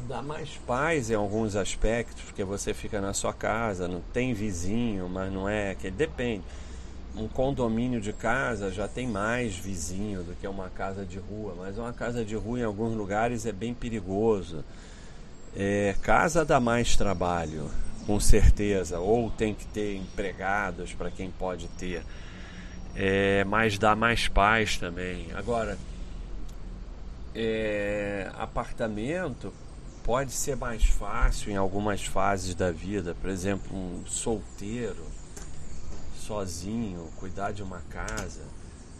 dá 0.09 0.21
mais 0.21 0.57
paz 0.67 1.11
em 1.11 1.15
alguns 1.15 1.57
aspectos, 1.57 2.23
porque 2.25 2.45
você 2.45 2.75
fica 2.75 3.01
na 3.01 3.13
sua 3.13 3.33
casa, 3.33 3.87
não 3.87 4.01
tem 4.13 4.35
vizinho, 4.35 5.09
mas 5.09 5.33
não 5.33 5.49
é 5.49 5.75
que 5.75 5.91
depende. 5.91 6.45
Um 7.17 7.29
condomínio 7.29 8.01
de 8.01 8.13
casa 8.13 8.71
já 8.73 8.89
tem 8.89 9.07
mais 9.07 9.55
vizinho 9.55 10.25
do 10.25 10.35
que 10.35 10.47
uma 10.49 10.69
casa 10.69 11.05
de 11.05 11.19
rua, 11.19 11.55
mas 11.57 11.79
uma 11.79 11.93
casa 11.93 12.25
de 12.25 12.35
rua 12.35 12.59
em 12.59 12.65
alguns 12.65 12.97
lugares 12.97 13.47
é 13.47 13.53
bem 13.53 13.73
perigoso. 13.73 14.65
É, 15.55 15.95
casa 16.03 16.45
dá 16.45 16.59
mais 16.59 16.97
trabalho, 16.97 17.71
com 18.07 18.19
certeza, 18.19 18.99
ou 18.99 19.31
tem 19.31 19.55
que 19.55 19.65
ter 19.67 19.95
empregados 19.97 20.93
para 20.93 21.11
quem 21.11 21.31
pode 21.31 21.69
ter, 21.69 22.03
é, 22.97 23.45
mas 23.45 23.79
dá 23.79 23.95
mais 23.95 24.27
paz 24.27 24.77
também. 24.77 25.29
Agora, 25.35 25.79
é, 27.33 28.29
apartamento 28.37 29.53
pode 30.03 30.33
ser 30.33 30.57
mais 30.57 30.85
fácil 30.85 31.51
em 31.51 31.57
algumas 31.57 32.05
fases 32.05 32.55
da 32.55 32.71
vida, 32.71 33.17
por 33.21 33.31
exemplo, 33.31 33.77
um 33.77 34.05
solteiro, 34.07 35.07
sozinho, 36.27 37.09
cuidar 37.17 37.53
de 37.53 37.63
uma 37.63 37.81
casa, 37.91 38.43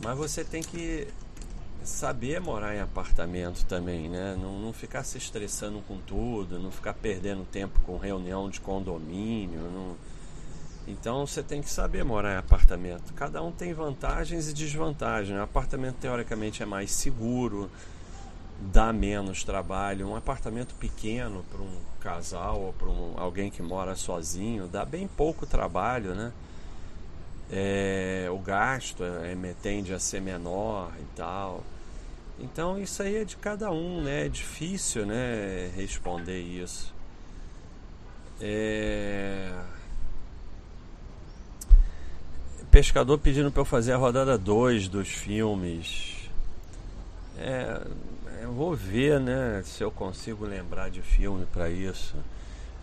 mas 0.03 0.17
você 0.17 0.45
tem 0.45 0.63
que 0.63 1.09
saber 1.83 2.41
morar 2.41 2.75
em 2.75 2.81
apartamento 2.81 3.65
também, 3.67 4.09
né? 4.09 4.37
Não, 4.41 4.59
não 4.59 4.73
ficar 4.73 5.05
se 5.05 5.19
estressando 5.19 5.81
com 5.83 5.99
tudo, 5.99 6.59
não 6.59 6.71
ficar 6.71 6.95
perdendo 6.95 7.45
tempo 7.45 7.81
com 7.81 7.97
reunião 7.97 8.49
de 8.49 8.61
condomínio. 8.61 9.61
Não... 9.61 9.97
Então 10.87 11.27
você 11.27 11.43
tem 11.43 11.63
que 11.63 11.71
saber 11.71 12.05
morar 12.05 12.35
em 12.35 12.39
apartamento. 12.39 13.13
Cada 13.15 13.43
um 13.43 13.53
tem 13.53 13.73
vantagens 13.73 14.49
e 14.49 14.53
desvantagens. 14.53 15.39
O 15.39 15.43
apartamento 15.43 15.97
teoricamente 15.97 16.63
é 16.63 16.67
mais 16.67 16.91
seguro, 16.91 17.71
dá 18.61 18.93
menos 18.93 19.45
trabalho. 19.45 20.09
Um 20.09 20.17
apartamento 20.17 20.75
pequeno 20.75 21.45
para 21.51 21.61
um 21.61 21.81
casal 22.01 22.61
ou 22.61 22.73
para 22.73 22.89
um, 22.89 23.15
alguém 23.17 23.51
que 23.51 23.63
mora 23.63 23.95
sozinho 23.95 24.67
dá 24.67 24.85
bem 24.85 25.07
pouco 25.07 25.47
trabalho, 25.47 26.15
né? 26.15 26.33
É, 27.51 28.29
o 28.31 28.39
gasto 28.39 29.05
é, 29.05 29.55
tende 29.63 29.93
a 29.93 29.99
ser 29.99 30.21
menor 30.21 30.93
e 30.99 31.05
tal. 31.17 31.63
Então 32.39 32.79
isso 32.79 33.03
aí 33.03 33.17
é 33.17 33.25
de 33.25 33.37
cada 33.37 33.71
um, 33.71 34.03
né? 34.03 34.27
É 34.27 34.29
difícil, 34.29 35.07
né? 35.07 35.71
Responder 35.77 36.41
isso. 36.41 36.93
É... 38.41 39.53
Pescador 42.71 43.19
pedindo 43.19 43.53
para 43.53 43.61
eu 43.61 43.65
fazer 43.65 43.93
a 43.93 43.97
rodada 43.97 44.37
2 44.37 44.89
dos 44.89 45.09
filmes. 45.09 46.29
É, 47.39 47.81
eu 48.43 48.53
vou 48.53 48.75
ver, 48.75 49.21
né? 49.21 49.63
Se 49.65 49.85
eu 49.85 49.93
consigo 49.93 50.45
lembrar 50.45 50.91
de 50.91 51.01
filme 51.01 51.47
para 51.47 51.71
isso. 51.71 52.17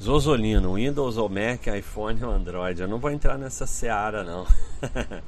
Zozolino, 0.01 0.73
Windows 0.73 1.15
ou 1.17 1.29
Mac, 1.29 1.67
iPhone 1.67 2.23
ou 2.23 2.31
Android. 2.31 2.81
Eu 2.81 2.87
não 2.87 2.97
vou 2.97 3.11
entrar 3.11 3.37
nessa 3.37 3.67
seara, 3.67 4.23
não. 4.23 4.47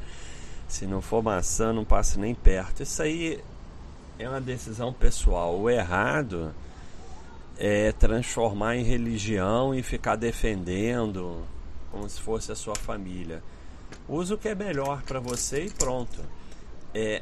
Se 0.68 0.88
não 0.88 1.00
for 1.00 1.22
maçã, 1.22 1.72
não 1.72 1.86
passo 1.86 2.20
nem 2.20 2.34
perto. 2.34 2.82
Isso 2.82 3.03
aí 3.03 3.39
é 4.18 4.27
uma 4.27 4.42
decisão 4.42 4.92
pessoal. 4.92 5.60
O 5.60 5.70
errado 5.70 6.51
é 7.56 7.92
transformar 7.92 8.75
em 8.75 8.84
religião 8.84 9.75
e 9.75 9.84
ficar 9.84 10.15
defendendo 10.15 11.46
como 11.92 12.10
se 12.10 12.20
fosse 12.20 12.51
a 12.51 12.56
sua 12.56 12.75
família. 12.75 13.44
Use 14.10 14.34
o 14.34 14.39
que 14.39 14.50
é 14.50 14.56
melhor 14.56 15.03
para 15.03 15.20
você 15.20 15.65
e 15.65 15.70
pronto. 15.70 16.20
É 16.96 17.22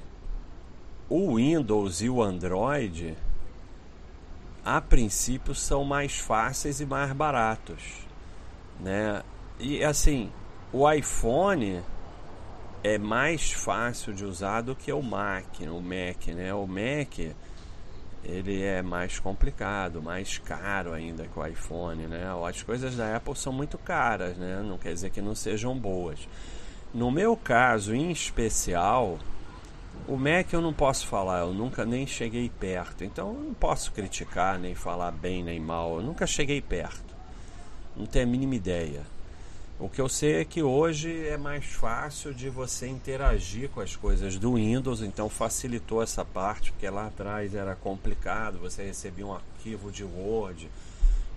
o 1.10 1.36
Windows 1.36 2.01
e 2.01 2.10
o 2.10 2.24
Android 2.24 3.13
a 4.63 4.80
princípio 4.80 5.56
são 5.56 5.84
mais 5.84 6.18
fáceis 6.18 6.80
e 6.80 6.86
mais 6.86 7.12
baratos, 7.13 7.82
né? 8.80 9.24
E 9.60 9.84
assim, 9.84 10.32
o 10.72 10.89
iPhone 10.91 11.82
é 12.84 12.98
mais 12.98 13.51
fácil 13.51 14.13
de 14.13 14.25
usar 14.25 14.62
do 14.62 14.75
que 14.75 14.91
o 14.91 15.01
Mac, 15.01 15.60
o 15.62 15.82
Mac, 15.82 16.27
né? 16.27 16.53
O 16.53 16.65
Mac 16.65 17.20
ele 18.24 18.62
é 18.62 18.82
mais 18.82 19.20
complicado, 19.20 20.01
mais 20.01 20.38
caro 20.38 20.94
ainda 20.94 21.25
que 21.25 21.39
o 21.39 21.46
iPhone, 21.46 22.06
né? 22.06 22.24
As 22.48 22.62
coisas 22.62 22.96
da 22.96 23.15
Apple 23.15 23.36
são 23.36 23.51
muito 23.51 23.77
caras, 23.77 24.38
né? 24.38 24.63
Não 24.63 24.77
quer 24.77 24.94
dizer 24.94 25.10
que 25.10 25.22
não 25.22 25.34
sejam 25.34 25.77
boas. 25.77 26.27
No 26.94 27.10
meu 27.10 27.36
caso, 27.36 27.96
em 27.96 28.12
especial, 28.12 29.18
o 30.08 30.17
Mac 30.17 30.51
eu 30.51 30.62
não 30.62 30.74
posso 30.74 31.08
falar, 31.08 31.39
eu 31.39 31.53
nunca 31.53 31.86
nem 31.86 32.05
cheguei 32.05 32.50
perto, 32.50 33.03
então 33.03 33.29
eu 33.29 33.39
não 33.41 33.53
posso 33.53 33.91
criticar, 33.91 34.60
nem 34.60 34.75
falar 34.75 35.12
bem 35.12 35.43
nem 35.43 35.60
mal, 35.60 35.98
eu 35.98 36.01
nunca 36.01 36.25
cheguei 36.25 36.62
perto, 36.62 37.15
não 37.96 38.05
tenho 38.05 38.25
a 38.25 38.29
mínima 38.29 38.55
ideia. 38.55 39.01
O 39.79 39.89
que 39.89 40.00
eu 40.00 40.08
sei 40.08 40.41
é 40.41 40.46
que 40.46 40.62
hoje 40.62 41.25
é 41.25 41.38
mais 41.38 41.65
fácil 41.65 42.36
de 42.36 42.50
você 42.50 42.88
interagir 42.88 43.67
com 43.70 43.81
as 43.81 43.96
coisas 43.96 44.38
do 44.38 44.53
Windows, 44.53 45.01
então 45.01 45.27
facilitou 45.27 46.03
essa 46.03 46.24
parte, 46.24 46.72
porque 46.72 46.88
lá 46.88 47.08
atrás 47.08 47.55
era 47.55 47.75
complicado, 47.75 48.60
você 48.60 48.84
recebia 48.84 49.25
um 49.25 49.34
arquivo 49.34 49.91
de 49.91 50.03
Word, 50.03 50.70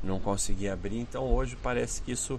não 0.03 0.21
conseguia 0.21 0.75
abrir, 0.75 0.99
então 0.99 1.25
hoje 1.25 1.57
parece 1.63 2.03
que 2.03 2.13
isso 2.13 2.39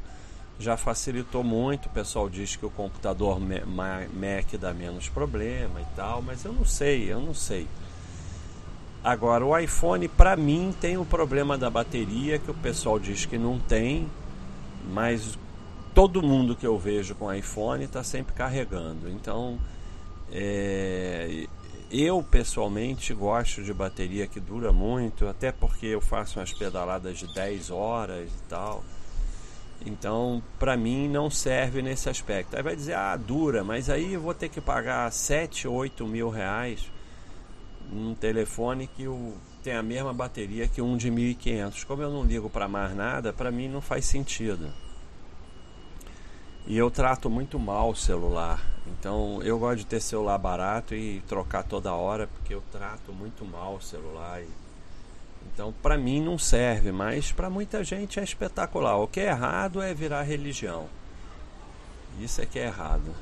já 0.59 0.77
facilitou 0.77 1.43
muito. 1.43 1.87
O 1.87 1.89
pessoal 1.89 2.29
diz 2.29 2.55
que 2.55 2.65
o 2.65 2.69
computador 2.69 3.39
Mac 3.39 4.53
dá 4.59 4.73
menos 4.73 5.09
problema 5.09 5.81
e 5.81 5.85
tal, 5.95 6.21
mas 6.21 6.43
eu 6.45 6.53
não 6.53 6.65
sei, 6.65 7.11
eu 7.11 7.19
não 7.19 7.33
sei. 7.33 7.67
Agora, 9.03 9.45
o 9.45 9.57
iPhone, 9.57 10.07
para 10.07 10.35
mim, 10.35 10.73
tem 10.81 10.97
o 10.97 11.05
problema 11.05 11.57
da 11.57 11.69
bateria, 11.69 12.39
que 12.39 12.49
o 12.49 12.55
pessoal 12.55 12.97
diz 12.97 13.25
que 13.25 13.37
não 13.37 13.59
tem, 13.59 14.09
mas 14.91 15.37
todo 15.93 16.23
mundo 16.23 16.55
que 16.55 16.65
eu 16.65 16.77
vejo 16.77 17.13
com 17.13 17.31
iPhone 17.31 17.83
está 17.83 18.03
sempre 18.03 18.33
carregando. 18.33 19.07
Então, 19.09 19.59
é, 20.31 21.45
eu 21.91 22.23
pessoalmente 22.23 23.13
gosto 23.13 23.63
de 23.63 23.73
bateria 23.73 24.25
que 24.25 24.39
dura 24.39 24.73
muito, 24.73 25.27
até 25.27 25.51
porque 25.51 25.85
eu 25.85 26.01
faço 26.01 26.39
umas 26.39 26.51
pedaladas 26.51 27.19
de 27.19 27.31
10 27.33 27.69
horas 27.69 28.29
e 28.29 28.49
tal. 28.49 28.83
Então, 29.83 30.43
para 30.59 30.77
mim, 30.77 31.07
não 31.07 31.29
serve 31.29 31.81
nesse 31.81 32.09
aspecto. 32.09 32.55
Aí 32.55 32.63
vai 32.63 32.75
dizer, 32.75 32.93
ah, 32.93 33.15
dura, 33.15 33.63
mas 33.63 33.89
aí 33.89 34.13
eu 34.13 34.21
vou 34.21 34.33
ter 34.33 34.49
que 34.49 34.61
pagar 34.61 35.11
7, 35.11 35.67
8 35.67 36.05
mil 36.05 36.29
reais 36.29 36.91
num 37.91 38.15
telefone 38.15 38.87
que 38.87 39.07
o, 39.07 39.33
tem 39.63 39.73
a 39.73 39.83
mesma 39.83 40.13
bateria 40.13 40.67
que 40.67 40.81
um 40.81 40.97
de 40.97 41.09
1500. 41.09 41.83
Como 41.83 42.01
eu 42.01 42.11
não 42.11 42.23
ligo 42.23 42.49
para 42.49 42.67
mais 42.67 42.95
nada, 42.95 43.33
para 43.33 43.51
mim 43.51 43.67
não 43.67 43.81
faz 43.81 44.05
sentido. 44.05 44.71
E 46.67 46.77
eu 46.77 46.89
trato 46.89 47.29
muito 47.29 47.59
mal 47.59 47.91
o 47.91 47.95
celular. 47.95 48.59
Então 48.87 49.41
eu 49.43 49.57
gosto 49.59 49.77
de 49.79 49.85
ter 49.85 49.99
celular 49.99 50.37
barato 50.37 50.95
e 50.95 51.21
trocar 51.27 51.63
toda 51.63 51.93
hora 51.93 52.27
porque 52.27 52.53
eu 52.53 52.63
trato 52.71 53.13
muito 53.13 53.45
mal 53.45 53.75
o 53.75 53.81
celular. 53.81 54.41
E... 54.41 54.47
Então 55.53 55.73
para 55.81 55.97
mim 55.97 56.21
não 56.21 56.37
serve, 56.37 56.91
mas 56.91 57.31
para 57.31 57.49
muita 57.49 57.83
gente 57.83 58.19
é 58.19 58.23
espetacular. 58.23 58.97
O 58.97 59.07
que 59.07 59.19
é 59.19 59.27
errado 59.27 59.81
é 59.81 59.93
virar 59.93 60.23
religião. 60.23 60.87
Isso 62.19 62.41
é 62.41 62.45
que 62.45 62.59
é 62.59 62.65
errado. 62.65 63.13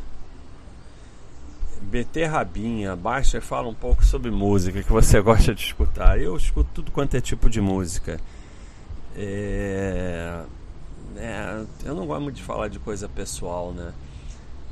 BT 1.82 2.25
Rabinha, 2.25 2.96
baixa 2.96 3.38
e 3.38 3.42
fala 3.42 3.68
um 3.68 3.74
pouco 3.74 4.06
sobre 4.06 4.32
música 4.32 4.82
que 4.82 4.92
você 4.92 5.20
gosta 5.22 5.53
de 5.53 5.62
escutar. 5.62 6.20
Eu 6.20 6.36
escuto 6.36 6.70
tudo 6.74 6.92
quanto 6.92 7.15
é 7.15 7.22
tipo 7.22 7.50
de 7.50 7.60
música. 7.60 8.20
É... 9.15 10.44
É, 11.15 11.63
eu 11.84 11.94
não 11.94 12.08
gosto 12.08 12.24
muito 12.24 12.36
de 12.38 12.44
falar 12.44 12.68
de 12.70 12.80
coisa 12.80 13.08
pessoal, 13.08 13.72
né? 13.72 13.94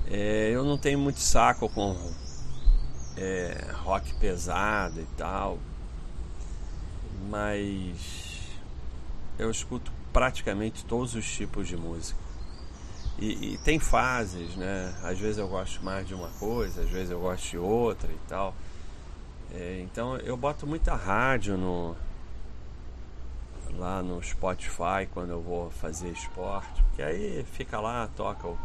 É, 0.08 0.50
eu 0.51 0.63
não 0.63 0.77
tenho 0.77 0.98
muito 0.98 1.20
saco 1.20 1.70
com 1.70 1.96
é, 3.15 3.67
rock 3.84 4.13
pesado 4.15 5.00
e 5.00 5.05
tal, 5.15 5.60
mas 7.29 8.39
eu 9.37 9.49
escuto 9.49 9.91
praticamente 10.11 10.85
todos 10.85 11.15
os 11.15 11.29
tipos 11.29 11.67
de 11.67 11.77
música. 11.77 12.19
E, 13.19 13.53
e, 13.53 13.57
tem 13.59 13.79
fases, 13.79 14.55
né? 14.55 14.93
Às 15.03 15.19
vezes 15.19 15.37
eu 15.37 15.47
gosto 15.47 15.83
mais 15.83 16.07
de 16.07 16.13
uma 16.13 16.29
coisa, 16.39 16.81
às 16.81 16.89
vezes 16.89 17.11
eu 17.11 17.19
gosto 17.19 17.49
de 17.49 17.57
outra 17.57 18.11
e 18.11 18.19
tal. 18.27 18.55
É, 19.53 19.81
então 19.83 20.17
eu 20.17 20.35
boto 20.37 20.65
muita 20.65 20.95
rádio 20.95 21.57
no 21.57 21.95
lá 23.77 24.01
no 24.01 24.21
Spotify 24.21 25.07
quando 25.11 25.31
eu 25.31 25.41
vou 25.41 25.69
fazer 25.71 26.09
esporte, 26.09 26.83
porque 26.83 27.01
aí 27.01 27.43
fica 27.53 27.79
lá, 27.79 28.09
toca 28.15 28.47
o, 28.47 28.57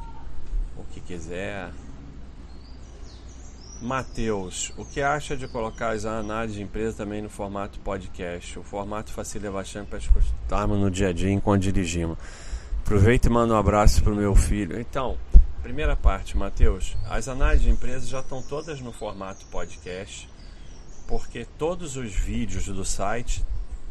o 0.76 0.84
que 0.92 1.00
quiser. 1.00 1.70
Matheus, 3.80 4.72
o 4.78 4.86
que 4.86 5.02
acha 5.02 5.36
de 5.36 5.46
colocar 5.46 5.90
as 5.90 6.06
análises 6.06 6.56
de 6.56 6.62
empresa 6.62 6.96
também 6.96 7.20
no 7.20 7.28
formato 7.28 7.78
podcast? 7.80 8.58
O 8.58 8.62
formato 8.62 9.12
facilita 9.12 9.50
bastante 9.50 9.88
para 9.88 9.98
escutarmos 9.98 10.78
no 10.78 10.90
dia 10.90 11.08
a 11.08 11.12
dia 11.12 11.30
enquanto 11.30 11.62
dirigimos. 11.62 12.16
Aproveita 12.80 13.28
e 13.28 13.30
manda 13.30 13.52
um 13.52 13.56
abraço 13.56 14.02
para 14.02 14.12
o 14.12 14.16
meu 14.16 14.34
filho. 14.34 14.80
Então, 14.80 15.18
primeira 15.62 15.94
parte, 15.94 16.38
Matheus. 16.38 16.96
As 17.08 17.28
análises 17.28 17.64
de 17.64 17.70
empresa 17.70 18.06
já 18.06 18.20
estão 18.20 18.40
todas 18.40 18.80
no 18.80 18.92
formato 18.92 19.44
podcast, 19.46 20.26
porque 21.06 21.46
todos 21.58 21.96
os 21.96 22.14
vídeos 22.14 22.66
do 22.66 22.84
site 22.84 23.44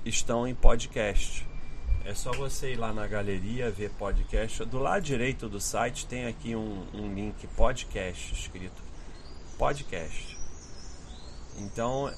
estão 0.03 0.47
em 0.47 0.55
podcast. 0.55 1.47
É 2.03 2.15
só 2.15 2.31
você 2.31 2.73
ir 2.73 2.77
lá 2.77 2.91
na 2.91 3.05
galeria 3.05 3.69
ver 3.69 3.91
podcast. 3.91 4.65
Do 4.65 4.79
lado 4.79 5.03
direito 5.03 5.47
do 5.47 5.59
site 5.61 6.07
tem 6.07 6.25
aqui 6.25 6.55
um, 6.55 6.87
um 6.91 7.13
link 7.13 7.45
podcast 7.55 8.33
escrito 8.33 8.94
podcast. 9.57 10.37
Então, 11.57 12.11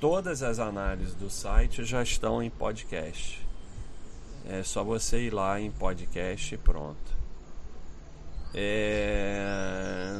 todas 0.00 0.42
as 0.42 0.58
análises 0.58 1.14
do 1.14 1.30
site 1.30 1.84
já 1.84 2.02
estão 2.02 2.42
em 2.42 2.50
podcast. 2.50 3.46
É 4.48 4.62
só 4.62 4.82
você 4.82 5.26
ir 5.26 5.32
lá 5.32 5.60
em 5.60 5.70
podcast 5.70 6.54
e 6.54 6.58
pronto. 6.58 7.12
É... 8.54 10.12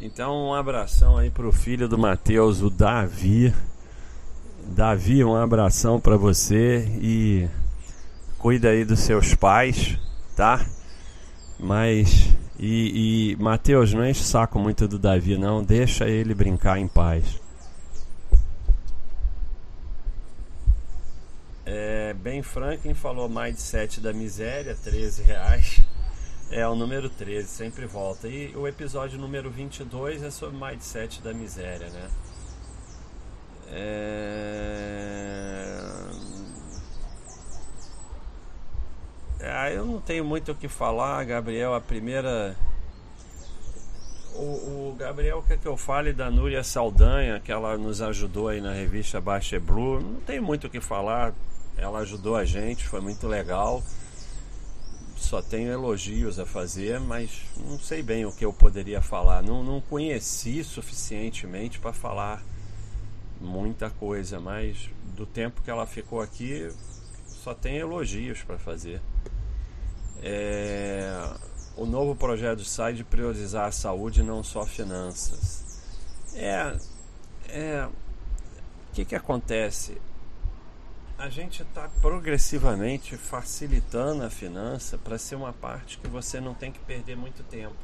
Então 0.00 0.48
um 0.48 0.54
abração 0.54 1.16
aí 1.16 1.30
pro 1.30 1.50
filho 1.50 1.88
do 1.88 1.98
Matheus, 1.98 2.62
o 2.62 2.70
Davi. 2.70 3.52
Davi, 4.64 5.24
um 5.24 5.36
abração 5.36 6.00
para 6.00 6.16
você 6.16 6.86
e 7.00 7.48
cuida 8.38 8.68
aí 8.68 8.84
dos 8.84 9.00
seus 9.00 9.34
pais, 9.34 9.98
tá? 10.34 10.64
Mas 11.58 12.25
e, 12.58 13.32
e 13.32 13.36
Matheus, 13.36 13.92
não 13.92 14.06
enche 14.06 14.22
o 14.22 14.24
saco 14.24 14.58
muito 14.58 14.88
do 14.88 14.98
Davi 14.98 15.36
não, 15.36 15.62
deixa 15.62 16.08
ele 16.08 16.34
brincar 16.34 16.78
em 16.78 16.88
paz. 16.88 17.40
É, 21.64 22.14
ben 22.14 22.42
Franklin 22.42 22.94
falou 22.94 23.28
Mindset 23.28 24.00
da 24.00 24.12
Miséria, 24.12 24.76
13 24.82 25.22
reais. 25.22 25.80
É 26.48 26.66
o 26.66 26.76
número 26.76 27.10
13, 27.10 27.48
sempre 27.48 27.86
volta. 27.86 28.28
E 28.28 28.54
o 28.56 28.68
episódio 28.68 29.18
número 29.18 29.50
22 29.50 30.22
é 30.22 30.30
sobre 30.30 30.56
Mindset 30.56 31.20
da 31.20 31.34
Miséria, 31.34 31.88
né? 31.88 32.08
É... 33.68 34.96
Ah, 39.48 39.70
eu 39.70 39.84
não 39.84 40.00
tenho 40.00 40.24
muito 40.24 40.52
o 40.52 40.54
que 40.54 40.68
falar, 40.68 41.24
Gabriel. 41.24 41.74
A 41.74 41.80
primeira. 41.80 42.56
O, 44.34 44.90
o, 44.90 44.96
Gabriel 44.98 45.42
quer 45.46 45.58
que 45.58 45.66
eu 45.66 45.76
fale 45.76 46.12
da 46.12 46.30
Núria 46.30 46.62
Saldanha, 46.62 47.40
que 47.40 47.50
ela 47.50 47.78
nos 47.78 48.02
ajudou 48.02 48.48
aí 48.48 48.60
na 48.60 48.72
revista 48.72 49.20
Baixa 49.20 49.58
Blue. 49.58 50.00
Não 50.00 50.20
tem 50.20 50.40
muito 50.40 50.66
o 50.66 50.70
que 50.70 50.80
falar 50.80 51.32
ela 51.76 51.98
ajudou 51.98 52.36
a 52.36 52.44
gente, 52.44 52.88
foi 52.88 53.00
muito 53.00 53.26
legal. 53.26 53.82
Só 55.16 55.42
tenho 55.42 55.70
elogios 55.70 56.38
a 56.38 56.46
fazer, 56.46 57.00
mas 57.00 57.42
não 57.58 57.78
sei 57.78 58.02
bem 58.02 58.24
o 58.24 58.32
que 58.32 58.44
eu 58.44 58.52
poderia 58.52 59.00
falar. 59.00 59.42
Não, 59.42 59.62
não 59.62 59.80
conheci 59.80 60.62
suficientemente 60.64 61.78
para 61.78 61.92
falar 61.92 62.42
muita 63.40 63.90
coisa, 63.90 64.40
mas 64.40 64.90
do 65.14 65.26
tempo 65.26 65.62
que 65.62 65.70
ela 65.70 65.86
ficou 65.86 66.20
aqui, 66.20 66.70
só 67.26 67.54
tem 67.54 67.76
elogios 67.76 68.42
para 68.42 68.58
fazer. 68.58 69.00
É, 70.22 71.28
o 71.76 71.84
novo 71.84 72.14
projeto 72.14 72.64
sai 72.64 72.94
de 72.94 73.04
priorizar 73.04 73.66
a 73.66 73.72
saúde 73.72 74.22
não 74.22 74.42
só 74.42 74.64
finanças. 74.64 75.82
É, 76.34 76.76
é, 77.48 77.86
o 77.86 78.94
que, 78.94 79.04
que 79.04 79.14
acontece? 79.14 79.98
a 81.18 81.30
gente 81.30 81.62
está 81.62 81.88
progressivamente 82.02 83.16
facilitando 83.16 84.22
a 84.22 84.30
finança 84.30 84.98
para 84.98 85.16
ser 85.16 85.34
uma 85.34 85.52
parte 85.52 85.98
que 85.98 86.06
você 86.06 86.40
não 86.40 86.52
tem 86.52 86.70
que 86.70 86.78
perder 86.80 87.16
muito 87.16 87.42
tempo. 87.44 87.74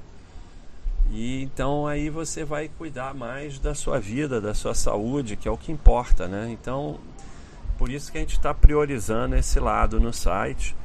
E 1.10 1.42
então 1.42 1.86
aí 1.86 2.10
você 2.10 2.44
vai 2.44 2.68
cuidar 2.68 3.14
mais 3.14 3.58
da 3.58 3.74
sua 3.74 3.98
vida, 3.98 4.40
da 4.40 4.54
sua 4.54 4.74
saúde, 4.74 5.36
que 5.36 5.48
é 5.48 5.50
o 5.50 5.56
que 5.56 5.72
importa, 5.72 6.28
né? 6.28 6.50
Então, 6.50 7.00
por 7.78 7.90
isso 7.90 8.12
que 8.12 8.18
a 8.18 8.20
gente 8.20 8.36
está 8.36 8.52
priorizando 8.52 9.34
esse 9.34 9.58
lado 9.58 9.98
no 9.98 10.12
site 10.12 10.76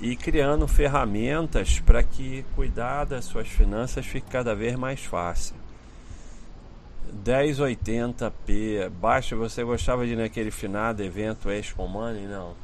e 0.00 0.16
criando 0.16 0.66
ferramentas 0.66 1.78
para 1.80 2.02
que 2.02 2.44
cuidar 2.54 3.04
das 3.04 3.26
suas 3.26 3.48
finanças 3.48 4.06
fique 4.06 4.30
cada 4.30 4.54
vez 4.54 4.74
mais 4.76 5.04
fácil. 5.04 5.54
1080p. 7.24 8.88
Baixa, 8.88 9.36
você 9.36 9.62
gostava 9.62 10.06
de 10.06 10.12
ir 10.12 10.16
naquele 10.16 10.50
finado 10.50 11.02
evento 11.02 11.50
Expo 11.50 11.86
Money? 11.86 12.26
Não. 12.26 12.54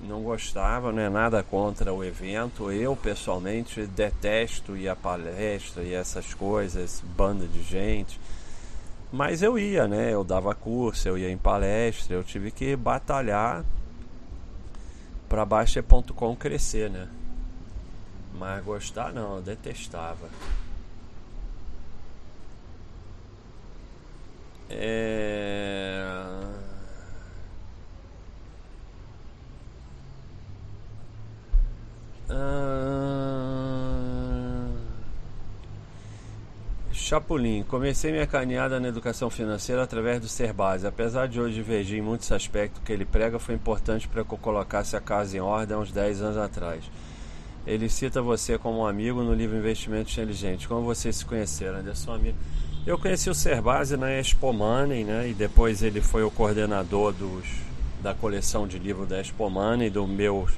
Não 0.00 0.22
gostava, 0.22 0.92
não 0.92 1.00
é 1.00 1.08
nada 1.08 1.42
contra 1.42 1.92
o 1.92 2.04
evento. 2.04 2.70
Eu 2.70 2.94
pessoalmente 2.94 3.86
detesto 3.86 4.76
ir 4.76 4.88
à 4.88 4.96
palestra 4.96 5.82
e 5.82 5.94
essas 5.94 6.34
coisas, 6.34 7.02
banda 7.16 7.46
de 7.46 7.62
gente. 7.62 8.20
Mas 9.10 9.40
eu 9.40 9.58
ia, 9.58 9.88
né? 9.88 10.12
Eu 10.12 10.22
dava 10.22 10.54
curso, 10.54 11.08
eu 11.08 11.16
ia 11.16 11.30
em 11.30 11.38
palestra, 11.38 12.14
eu 12.14 12.22
tive 12.22 12.50
que 12.50 12.76
batalhar 12.76 13.64
para 15.28 15.44
Baixa.com 15.44 16.36
crescer, 16.36 16.90
né? 16.90 17.08
Mas 18.34 18.64
gostar 18.64 19.12
não, 19.12 19.40
detestava. 19.40 20.28
É... 24.68 26.04
Ah... 32.28 33.35
Chapolin, 37.06 37.62
comecei 37.62 38.10
minha 38.10 38.26
caminhada 38.26 38.80
na 38.80 38.88
educação 38.88 39.30
financeira 39.30 39.80
através 39.80 40.20
do 40.20 40.26
Ser 40.26 40.52
Base. 40.52 40.84
Apesar 40.84 41.28
de 41.28 41.40
hoje 41.40 41.54
divergir 41.54 42.00
em 42.00 42.02
muitos 42.02 42.32
aspectos 42.32 42.82
que 42.84 42.92
ele 42.92 43.04
prega, 43.04 43.38
foi 43.38 43.54
importante 43.54 44.08
para 44.08 44.24
que 44.24 44.34
eu 44.34 44.36
colocasse 44.38 44.96
a 44.96 45.00
casa 45.00 45.36
em 45.36 45.40
ordem 45.40 45.76
há 45.76 45.78
uns 45.78 45.92
10 45.92 46.22
anos 46.22 46.36
atrás. 46.36 46.82
Ele 47.64 47.88
cita 47.88 48.20
você 48.20 48.58
como 48.58 48.80
um 48.80 48.86
amigo 48.88 49.22
no 49.22 49.32
livro 49.32 49.56
Investimento 49.56 50.10
Inteligente. 50.10 50.66
Como 50.66 50.82
vocês 50.82 51.14
se 51.14 51.24
conheceram, 51.24 51.78
Anderson? 51.78 52.12
Amigo. 52.12 52.36
Eu 52.84 52.98
conheci 52.98 53.30
o 53.30 53.34
Ser 53.34 53.62
Base 53.62 53.96
na 53.96 54.10
Expo 54.10 54.52
Money, 54.52 55.04
né? 55.04 55.28
E 55.28 55.32
depois 55.32 55.84
ele 55.84 56.00
foi 56.00 56.24
o 56.24 56.30
coordenador 56.30 57.12
dos, 57.12 57.46
da 58.02 58.14
coleção 58.14 58.66
de 58.66 58.80
livros 58.80 59.08
da 59.08 59.20
Expo 59.20 59.48
Money, 59.48 59.90
dos 59.90 60.08
meus 60.08 60.50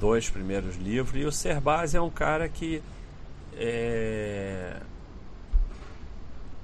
dois 0.00 0.30
primeiros 0.30 0.76
livros. 0.76 1.20
E 1.20 1.26
o 1.26 1.30
Ser 1.30 1.60
Base 1.60 1.94
é 1.94 2.00
um 2.00 2.08
cara 2.08 2.48
que 2.48 2.82
é, 3.54 4.78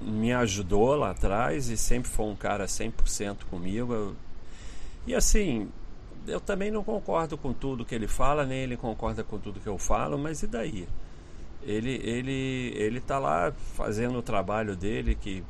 me 0.01 0.33
ajudou 0.33 0.95
lá 0.95 1.11
atrás 1.11 1.69
e 1.69 1.77
sempre 1.77 2.09
foi 2.09 2.25
um 2.25 2.35
cara 2.35 2.65
100% 2.65 3.45
comigo. 3.49 4.15
E 5.07 5.13
assim, 5.15 5.69
eu 6.27 6.39
também 6.39 6.71
não 6.71 6.83
concordo 6.83 7.37
com 7.37 7.53
tudo 7.53 7.85
que 7.85 7.95
ele 7.95 8.07
fala, 8.07 8.45
nem 8.45 8.59
ele 8.59 8.77
concorda 8.77 9.23
com 9.23 9.37
tudo 9.37 9.59
que 9.59 9.67
eu 9.67 9.77
falo, 9.77 10.17
mas 10.17 10.43
e 10.43 10.47
daí? 10.47 10.87
Ele 11.63 11.99
ele 12.03 12.73
ele 12.75 13.01
tá 13.01 13.17
lá 13.17 13.51
fazendo 13.75 14.17
o 14.19 14.21
trabalho 14.21 14.75
dele 14.75 15.15
que 15.15 15.43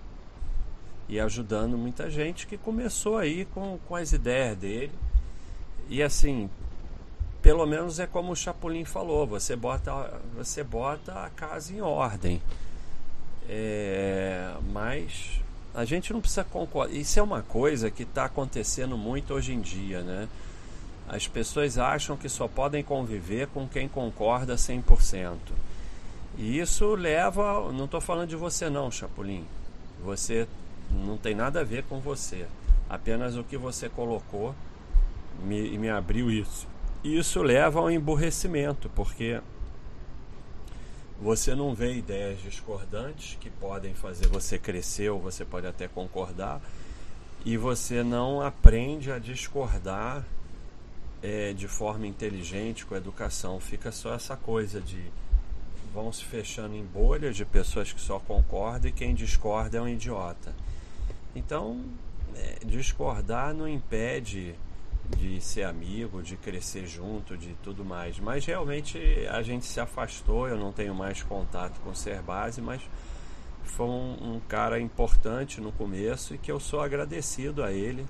e 1.08 1.20
ajudando 1.20 1.78
muita 1.78 2.10
gente 2.10 2.48
que 2.48 2.58
começou 2.58 3.18
aí 3.18 3.46
com, 3.46 3.78
com 3.88 3.96
as 3.96 4.12
ideias 4.12 4.58
dele. 4.58 4.92
E 5.88 6.02
assim, 6.02 6.50
pelo 7.42 7.66
menos 7.66 8.00
é 8.00 8.08
como 8.08 8.32
o 8.32 8.36
Chapolin 8.36 8.86
falou, 8.86 9.28
você 9.28 9.56
bota 9.56 10.20
você 10.36 10.64
bota 10.64 11.26
a 11.26 11.30
casa 11.30 11.74
em 11.74 11.82
ordem. 11.82 12.42
É, 13.48 14.54
mas 14.72 15.42
a 15.74 15.86
gente 15.86 16.12
não 16.14 16.22
precisa 16.22 16.44
concordar. 16.44 16.94
Isso 16.94 17.20
é 17.20 17.24
uma 17.24 17.42
coisa 17.42 17.92
que 17.92 18.04
está 18.04 18.26
acontecendo 18.26 18.98
muito 18.98 19.34
hoje 19.34 19.54
em 19.54 19.62
dia, 19.62 20.02
né? 20.02 20.28
As 21.08 21.28
pessoas 21.28 21.78
acham 21.78 22.18
que 22.18 22.28
só 22.28 22.48
podem 22.48 22.84
conviver 22.84 23.48
com 23.48 23.68
quem 23.68 23.88
concorda 23.88 24.56
100%. 24.56 25.38
E 26.38 26.60
isso 26.60 26.96
leva. 26.96 27.72
Não 27.72 27.86
estou 27.86 28.02
falando 28.02 28.30
de 28.30 28.36
você, 28.36 28.70
não, 28.70 28.90
Chapolin. 28.90 29.46
Você 30.04 30.48
não 30.92 31.18
tem 31.18 31.36
nada 31.36 31.62
a 31.62 31.64
ver 31.64 31.84
com 31.84 32.00
você. 32.00 32.46
Apenas 32.90 33.36
o 33.36 33.44
que 33.44 33.58
você 33.58 33.90
colocou 33.90 34.56
me, 35.44 35.78
me 35.78 35.90
abriu 35.90 36.32
isso. 36.32 36.68
Isso 37.04 37.44
leva 37.44 37.80
ao 37.80 37.92
emburrecimento, 37.92 38.90
porque 38.96 39.40
você 41.21 41.56
não 41.56 41.73
vê 41.73 41.93
ideias 41.93 42.41
discordantes 42.41 43.38
que 43.39 43.49
podem 43.49 43.93
fazer 43.93 44.28
você 44.28 44.60
crescer 44.60 45.10
ou 45.10 45.19
você 45.19 45.45
pode 45.45 45.65
até 45.65 45.88
concordar, 45.88 46.62
e 47.45 47.58
você 47.58 48.04
não 48.04 48.41
aprende 48.41 49.12
a 49.12 49.19
discordar 49.19 50.25
é, 51.21 51.54
de 51.54 51.67
forma 51.67 52.08
inteligente 52.08 52.86
com 52.86 52.95
a 52.95 52.97
educação. 52.97 53.60
Fica 53.60 53.91
só 53.91 54.13
essa 54.13 54.36
coisa 54.36 54.82
de 54.82 55.01
vão 55.93 56.12
se 56.12 56.25
fechando 56.25 56.75
em 56.75 56.84
bolhas 56.84 57.38
de 57.38 57.45
pessoas 57.45 57.93
que 57.93 58.01
só 58.01 58.19
concordam 58.19 58.89
e 58.89 58.91
quem 58.91 59.15
discorda 59.15 59.78
é 59.78 59.82
um 59.82 59.88
idiota. 59.88 60.54
Então, 61.34 61.82
é, 62.36 62.65
discordar 62.65 63.54
não 63.54 63.67
impede 63.67 64.56
de 65.18 65.39
ser 65.41 65.63
amigo, 65.63 66.22
de 66.22 66.36
crescer 66.36 66.88
junto, 66.88 67.38
de 67.38 67.54
tudo 67.63 67.84
mais. 67.86 68.20
Mas 68.20 68.46
realmente 68.46 69.00
a 69.30 69.41
gente 69.41 69.65
se 69.65 69.80
afastou, 69.80 70.48
eu 70.48 70.58
não 70.58 70.72
tenho 70.72 70.96
mais 70.96 71.22
contato 71.24 71.80
com 71.82 71.91
o 71.91 71.96
Ser 71.96 72.22
Base, 72.22 72.62
mas 72.62 72.82
foi 73.63 73.88
um, 73.88 74.36
um 74.36 74.41
cara 74.48 74.80
importante 74.80 75.60
no 75.60 75.72
começo 75.72 76.34
e 76.34 76.38
que 76.38 76.52
eu 76.52 76.60
sou 76.60 76.82
agradecido 76.82 77.63
a 77.63 77.72
ele. 77.72 78.06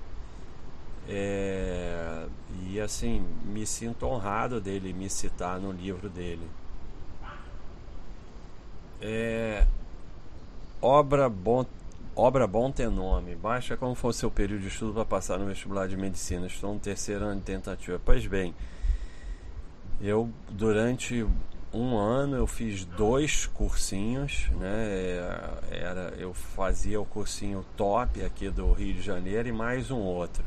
É, 1.08 2.26
e 2.64 2.80
assim, 2.80 3.24
me 3.44 3.64
sinto 3.64 4.06
honrado 4.06 4.60
dele 4.60 4.92
me 4.92 5.08
citar 5.08 5.60
no 5.60 5.70
livro 5.70 6.08
dele. 6.08 6.48
É, 9.00 9.66
obra 10.80 11.28
bom 11.28 11.64
Obra 12.18 12.46
bom 12.46 12.72
tem 12.72 12.88
nome. 12.88 13.36
Baixa 13.36 13.76
como 13.76 13.94
for 13.94 14.10
seu 14.14 14.30
período 14.30 14.62
de 14.62 14.68
estudo 14.68 14.94
para 14.94 15.04
passar 15.04 15.38
no 15.38 15.44
vestibular 15.44 15.86
de 15.86 15.98
medicina. 15.98 16.46
Estou 16.46 16.72
no 16.72 16.80
terceiro 16.80 17.26
ano 17.26 17.40
de 17.40 17.44
tentativa. 17.44 18.00
Pois 18.02 18.26
bem, 18.26 18.54
eu 20.00 20.30
durante 20.48 21.26
um 21.74 21.94
ano 21.94 22.34
eu 22.34 22.46
fiz 22.46 22.86
dois 22.86 23.44
cursinhos, 23.44 24.48
né? 24.52 25.18
Era, 25.70 26.14
eu 26.16 26.32
fazia 26.32 26.98
o 26.98 27.04
cursinho 27.04 27.62
top 27.76 28.24
aqui 28.24 28.48
do 28.48 28.72
Rio 28.72 28.94
de 28.94 29.02
Janeiro 29.02 29.48
e 29.50 29.52
mais 29.52 29.90
um 29.90 29.98
outro. 29.98 30.44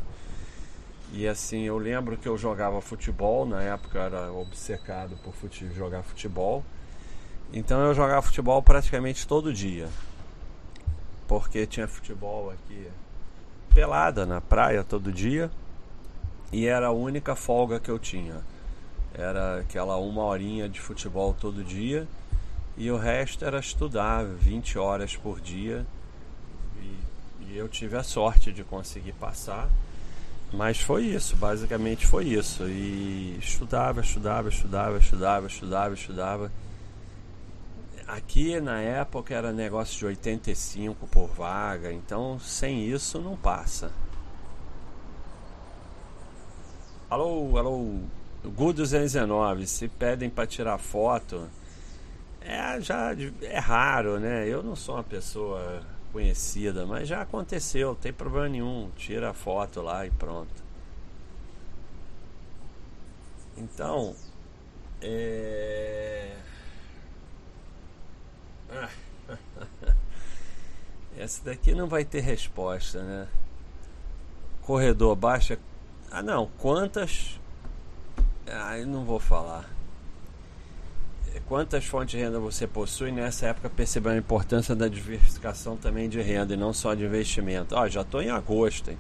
E 1.13 1.27
assim, 1.27 1.61
eu 1.65 1.77
lembro 1.77 2.17
que 2.17 2.27
eu 2.27 2.35
jogava 2.35 2.81
futebol, 2.81 3.45
na 3.45 3.61
época 3.61 3.99
eu 3.99 4.01
era 4.01 4.33
obcecado 4.33 5.15
por 5.23 5.35
fute 5.35 5.71
jogar 5.75 6.01
futebol. 6.01 6.63
Então 7.53 7.79
eu 7.81 7.93
jogava 7.93 8.23
futebol 8.23 8.59
praticamente 8.63 9.27
todo 9.27 9.53
dia 9.53 9.87
porque 11.29 11.67
tinha 11.67 11.87
futebol 11.87 12.49
aqui 12.49 12.87
pelada 13.71 14.25
na 14.25 14.41
praia 14.41 14.83
todo 14.83 15.13
dia 15.13 15.51
e 16.51 16.65
era 16.65 16.87
a 16.87 16.91
única 16.91 17.35
folga 17.35 17.79
que 17.79 17.89
eu 17.89 17.99
tinha. 17.99 18.41
Era 19.13 19.59
aquela 19.59 19.95
uma 19.97 20.23
horinha 20.23 20.67
de 20.67 20.81
futebol 20.81 21.35
todo 21.39 21.63
dia 21.63 22.07
e 22.75 22.89
o 22.89 22.97
resto 22.97 23.45
era 23.45 23.59
estudar 23.59 24.25
20 24.25 24.79
horas 24.79 25.15
por 25.15 25.39
dia. 25.39 25.85
E, 26.81 27.43
e 27.43 27.57
eu 27.57 27.69
tive 27.69 27.95
a 27.95 28.01
sorte 28.01 28.51
de 28.51 28.63
conseguir 28.63 29.13
passar. 29.13 29.69
Mas 30.51 30.81
foi 30.81 31.03
isso, 31.05 31.35
basicamente 31.35 32.07
foi 32.07 32.25
isso. 32.25 32.63
E 32.67 33.37
estudava, 33.39 34.01
estudava, 34.01 34.49
estudava, 34.49 34.97
estudava, 34.97 35.45
estudava, 35.45 35.93
estudava. 35.93 36.51
Aqui 38.09 38.59
na 38.59 38.81
época 38.81 39.35
era 39.35 39.53
negócio 39.53 39.99
de 39.99 40.05
85 40.07 41.05
por 41.09 41.27
vaga, 41.27 41.93
então 41.93 42.39
sem 42.39 42.83
isso 42.87 43.21
não 43.21 43.37
passa. 43.37 43.91
Alô, 47.07 47.55
alô, 47.55 47.99
Gu 48.43 48.73
219, 48.73 49.67
se 49.67 49.87
pedem 49.87 50.27
para 50.27 50.47
tirar 50.47 50.79
foto, 50.79 51.47
é 52.41 52.81
já 52.81 53.15
é 53.43 53.59
raro, 53.59 54.19
né? 54.19 54.47
Eu 54.47 54.63
não 54.63 54.75
sou 54.75 54.95
uma 54.95 55.03
pessoa 55.03 55.83
conhecida, 56.11 56.87
mas 56.87 57.07
já 57.07 57.21
aconteceu, 57.21 57.89
não 57.89 57.95
tem 57.95 58.11
problema 58.11 58.49
nenhum, 58.49 58.89
tira 58.97 59.29
a 59.29 59.33
foto 59.33 59.83
lá 59.83 60.07
e 60.07 60.09
pronto. 60.09 60.63
Então, 63.55 64.15
é 64.99 66.08
Essa 71.17 71.43
daqui 71.43 71.73
não 71.73 71.87
vai 71.87 72.05
ter 72.05 72.21
resposta, 72.21 73.01
né? 73.03 73.27
Corredor 74.61 75.15
baixa. 75.15 75.57
Ah, 76.11 76.21
não. 76.21 76.47
Quantas. 76.57 77.39
Ah, 78.47 78.77
eu 78.77 78.87
não 78.87 79.03
vou 79.03 79.19
falar. 79.19 79.69
Quantas 81.47 81.85
fontes 81.85 82.11
de 82.11 82.23
renda 82.23 82.39
você 82.39 82.67
possui? 82.67 83.11
Nessa 83.11 83.47
época 83.47 83.69
percebeu 83.69 84.11
a 84.11 84.17
importância 84.17 84.75
da 84.75 84.87
diversificação 84.87 85.75
também 85.75 86.07
de 86.07 86.21
renda 86.21 86.53
e 86.53 86.57
não 86.57 86.73
só 86.73 86.93
de 86.93 87.03
investimento. 87.03 87.75
Ah, 87.75 87.87
já 87.87 88.01
estou 88.01 88.21
em 88.21 88.29
agosto. 88.29 88.91
Hein? 88.91 88.97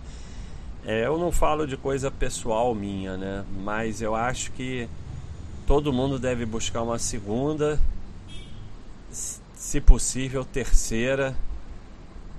É, 0.85 1.05
eu 1.05 1.17
não 1.17 1.31
falo 1.31 1.67
de 1.67 1.77
coisa 1.77 2.09
pessoal 2.09 2.73
minha, 2.73 3.17
né? 3.17 3.45
Mas 3.63 4.01
eu 4.01 4.15
acho 4.15 4.51
que 4.51 4.87
todo 5.67 5.93
mundo 5.93 6.17
deve 6.17 6.45
buscar 6.45 6.81
uma 6.81 6.97
segunda 6.97 7.79
se 9.69 9.79
possível, 9.79 10.43
terceira 10.43 11.35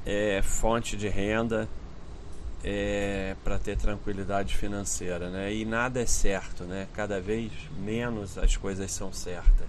é, 0.04 0.42
fonte 0.42 0.96
de 0.96 1.08
renda 1.08 1.68
é, 2.64 3.36
para 3.44 3.56
ter 3.56 3.76
tranquilidade 3.76 4.56
financeira, 4.56 5.30
né? 5.30 5.54
E 5.54 5.64
nada 5.64 6.00
é 6.00 6.06
certo, 6.06 6.64
né? 6.64 6.88
Cada 6.92 7.20
vez 7.20 7.52
menos 7.78 8.36
as 8.36 8.56
coisas 8.56 8.90
são 8.90 9.12
certas. 9.12 9.68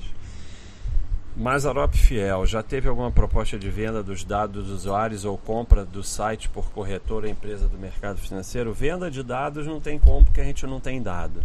Mazarop 1.37 1.93
Fiel, 1.93 2.47
já 2.47 2.63
teve 2.63 2.89
alguma 2.89 3.11
proposta 3.11 3.59
de 3.59 3.69
venda 3.69 4.01
dos 4.01 4.23
dados 4.23 4.65
dos 4.65 4.73
usuários 4.73 5.23
ou 5.23 5.37
compra 5.37 5.85
do 5.85 6.03
site 6.03 6.49
por 6.49 6.71
corretora 6.71 7.29
empresa 7.29 7.67
do 7.67 7.77
mercado 7.77 8.17
financeiro? 8.17 8.73
Venda 8.73 9.11
de 9.11 9.21
dados 9.21 9.67
não 9.67 9.79
tem 9.79 9.99
como 9.99 10.25
porque 10.25 10.41
a 10.41 10.45
gente 10.45 10.65
não 10.65 10.79
tem 10.79 10.99
dado. 10.99 11.43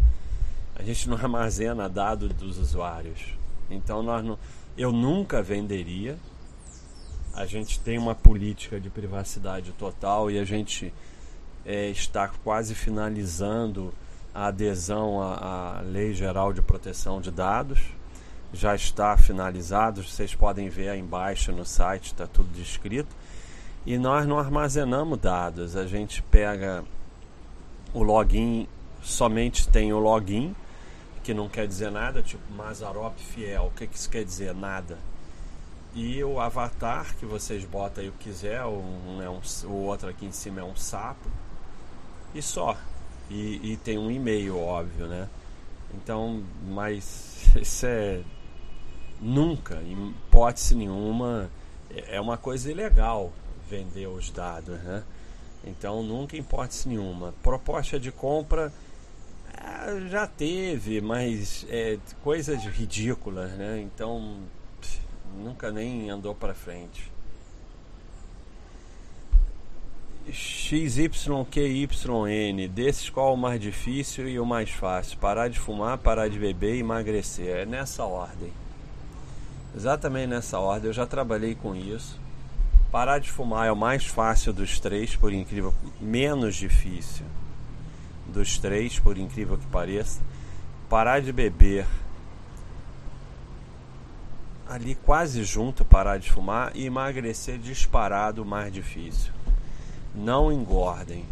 A 0.77 0.83
gente 0.83 1.11
não 1.11 1.19
armazena 1.19 1.91
dados 1.91 2.33
dos 2.33 2.57
usuários. 2.57 3.37
Então 3.71 4.03
nós 4.03 4.25
não 4.25 4.39
eu 4.77 4.93
nunca 4.93 5.43
venderia. 5.43 6.19
A 7.35 7.47
gente 7.47 7.81
tem 7.81 7.99
uma 7.99 8.15
política 8.15 8.81
de 8.81 8.91
privacidade 8.91 9.73
total 9.73 10.31
e 10.31 10.39
a 10.39 10.45
gente 10.45 10.93
é, 11.65 11.89
está 11.91 12.29
quase 12.43 12.75
finalizando 12.75 13.93
a 14.35 14.47
adesão 14.47 15.21
à, 15.21 15.79
à 15.79 15.81
Lei 15.81 16.15
Geral 16.15 16.53
de 16.53 16.63
Proteção 16.63 17.21
de 17.21 17.31
Dados. 17.31 17.81
já 18.53 18.75
está 18.75 19.17
finalizado. 19.17 20.03
Vocês 20.03 20.35
podem 20.35 20.69
ver 20.69 20.91
aí 20.91 21.01
embaixo 21.01 21.53
no 21.53 21.65
site, 21.65 22.07
está 22.07 22.27
tudo 22.27 22.49
descrito. 22.53 23.15
E 23.85 23.99
nós 23.99 24.27
não 24.27 24.39
armazenamos 24.39 25.19
dados. 25.19 25.77
A 25.77 25.87
gente 25.87 26.23
pega 26.23 26.85
o 27.93 28.03
login, 28.03 28.69
somente 29.03 29.69
tem 29.69 29.93
o 29.93 29.99
login, 29.99 30.55
que 31.27 31.35
não 31.35 31.49
quer 31.49 31.67
dizer 31.67 31.91
nada, 31.91 32.23
tipo 32.23 32.41
Mazarop 32.53 33.19
Fiel. 33.19 33.65
O 33.65 33.71
que, 33.73 33.89
que 33.89 33.97
isso 33.97 34.09
quer 34.09 34.25
dizer? 34.25 34.55
Nada. 34.55 34.97
E 35.93 36.23
o 36.23 36.39
avatar 36.39 37.17
que 37.17 37.27
vocês 37.27 37.65
botam 37.65 38.05
aí 38.05 38.09
o 38.09 38.13
que 38.13 38.31
quiser, 38.31 38.65
um, 38.65 39.21
é 39.21 39.29
um, 39.29 39.41
o 39.65 39.73
outro 39.87 40.09
aqui 40.09 40.25
em 40.25 40.31
cima 40.31 40.61
é 40.61 40.63
um 40.63 40.77
sapo. 40.77 41.29
E 42.33 42.41
só. 42.41 42.77
E, 43.29 43.73
e 43.73 43.77
tem 43.79 43.99
um 43.99 44.09
e-mail, 44.09 44.57
óbvio, 44.57 45.09
né? 45.09 45.29
Então, 45.97 46.45
mas 46.69 47.45
isso 47.61 47.87
é 47.87 48.23
nunca, 49.21 49.83
em 49.83 50.11
hipótese 50.11 50.77
nenhuma, 50.77 51.51
é, 51.91 52.19
é 52.19 52.21
uma 52.21 52.39
coisa 52.39 52.71
ilegal 52.71 53.33
vender 53.69 54.07
os 54.07 54.31
dados, 54.31 54.79
né? 54.79 55.03
Então 55.65 56.05
nunca 56.05 56.37
em 56.37 56.41
hipótese 56.41 56.89
nenhuma. 56.89 57.35
Proposta 57.43 57.99
de 57.99 58.13
compra 58.13 58.73
já 60.09 60.27
teve, 60.27 61.01
mas 61.01 61.67
é, 61.69 61.99
coisas 62.23 62.65
ridículas, 62.65 63.53
né? 63.53 63.81
Então 63.81 64.41
nunca 65.37 65.71
nem 65.71 66.11
andou 66.11 66.35
para 66.35 66.55
frente. 66.55 67.11
XYQYN, 70.29 71.09
desses 72.69 73.09
qual 73.09 73.35
o 73.35 73.37
mais 73.37 73.61
difícil 73.61 74.29
e 74.29 74.41
o 74.41 74.47
mais 74.47 74.71
fácil? 74.71 75.17
Parar 75.19 75.49
de 75.49 75.59
fumar, 75.59 75.99
parar 75.99 76.29
de 76.29 76.39
beber 76.39 76.75
e 76.75 76.81
emagrecer. 76.81 77.59
É 77.59 77.65
nessa 77.65 78.05
ordem. 78.05 78.53
Exatamente 79.75 80.27
nessa 80.29 80.59
ordem. 80.59 80.89
Eu 80.89 80.93
já 80.93 81.07
trabalhei 81.07 81.55
com 81.55 81.77
isso. 81.77 82.19
Parar 82.91 83.21
de 83.21 83.31
fumar 83.31 83.69
é 83.69 83.73
o 83.73 83.77
mais 83.77 84.05
fácil 84.05 84.53
dos 84.53 84.81
três, 84.81 85.15
por 85.15 85.33
incrível, 85.33 85.73
menos 86.01 86.57
difícil 86.57 87.25
dos 88.37 88.59
três, 88.59 88.99
por 88.99 89.17
incrível 89.17 89.57
que 89.57 89.67
pareça. 89.67 90.21
Parar 90.89 91.21
de 91.21 91.33
beber 91.33 91.87
ali 94.69 94.95
quase 94.97 95.45
junto 95.45 95.85
parar 95.85 96.19
de 96.19 96.31
fumar 96.31 96.73
e 96.75 96.87
emagrecer 96.87 97.57
disparado 97.57 98.45
mais 98.45 98.73
difícil 98.73 99.33
não 100.15 100.53
engordem. 100.53 101.25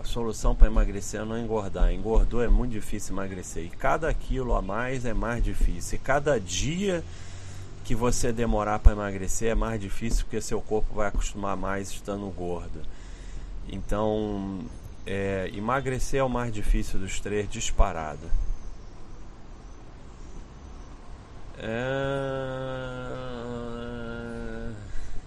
A 0.00 0.04
solução 0.04 0.54
para 0.54 0.66
emagrecer 0.66 1.20
é 1.20 1.24
não 1.24 1.38
engordar. 1.38 1.92
Engordou 1.92 2.42
é 2.42 2.48
muito 2.48 2.72
difícil 2.72 3.14
emagrecer. 3.14 3.64
E 3.64 3.68
cada 3.68 4.12
quilo 4.12 4.54
a 4.54 4.60
mais 4.60 5.04
é 5.04 5.14
mais 5.14 5.44
difícil. 5.44 5.96
E 5.96 5.98
cada 5.98 6.40
dia 6.40 7.04
que 7.84 7.94
você 7.94 8.32
demorar 8.32 8.80
para 8.80 8.92
emagrecer 8.92 9.50
é 9.50 9.54
mais 9.54 9.80
difícil 9.80 10.24
porque 10.24 10.40
seu 10.40 10.60
corpo 10.60 10.94
vai 10.94 11.08
acostumar 11.08 11.56
mais 11.56 11.90
estando 11.90 12.28
gordo. 12.30 12.80
Então, 13.68 14.60
é, 15.06 15.50
emagrecer 15.52 16.20
é 16.20 16.22
o 16.22 16.28
mais 16.28 16.52
difícil 16.52 16.98
dos 16.98 17.20
três, 17.20 17.48
disparado. 17.48 18.30
É... 21.58 21.92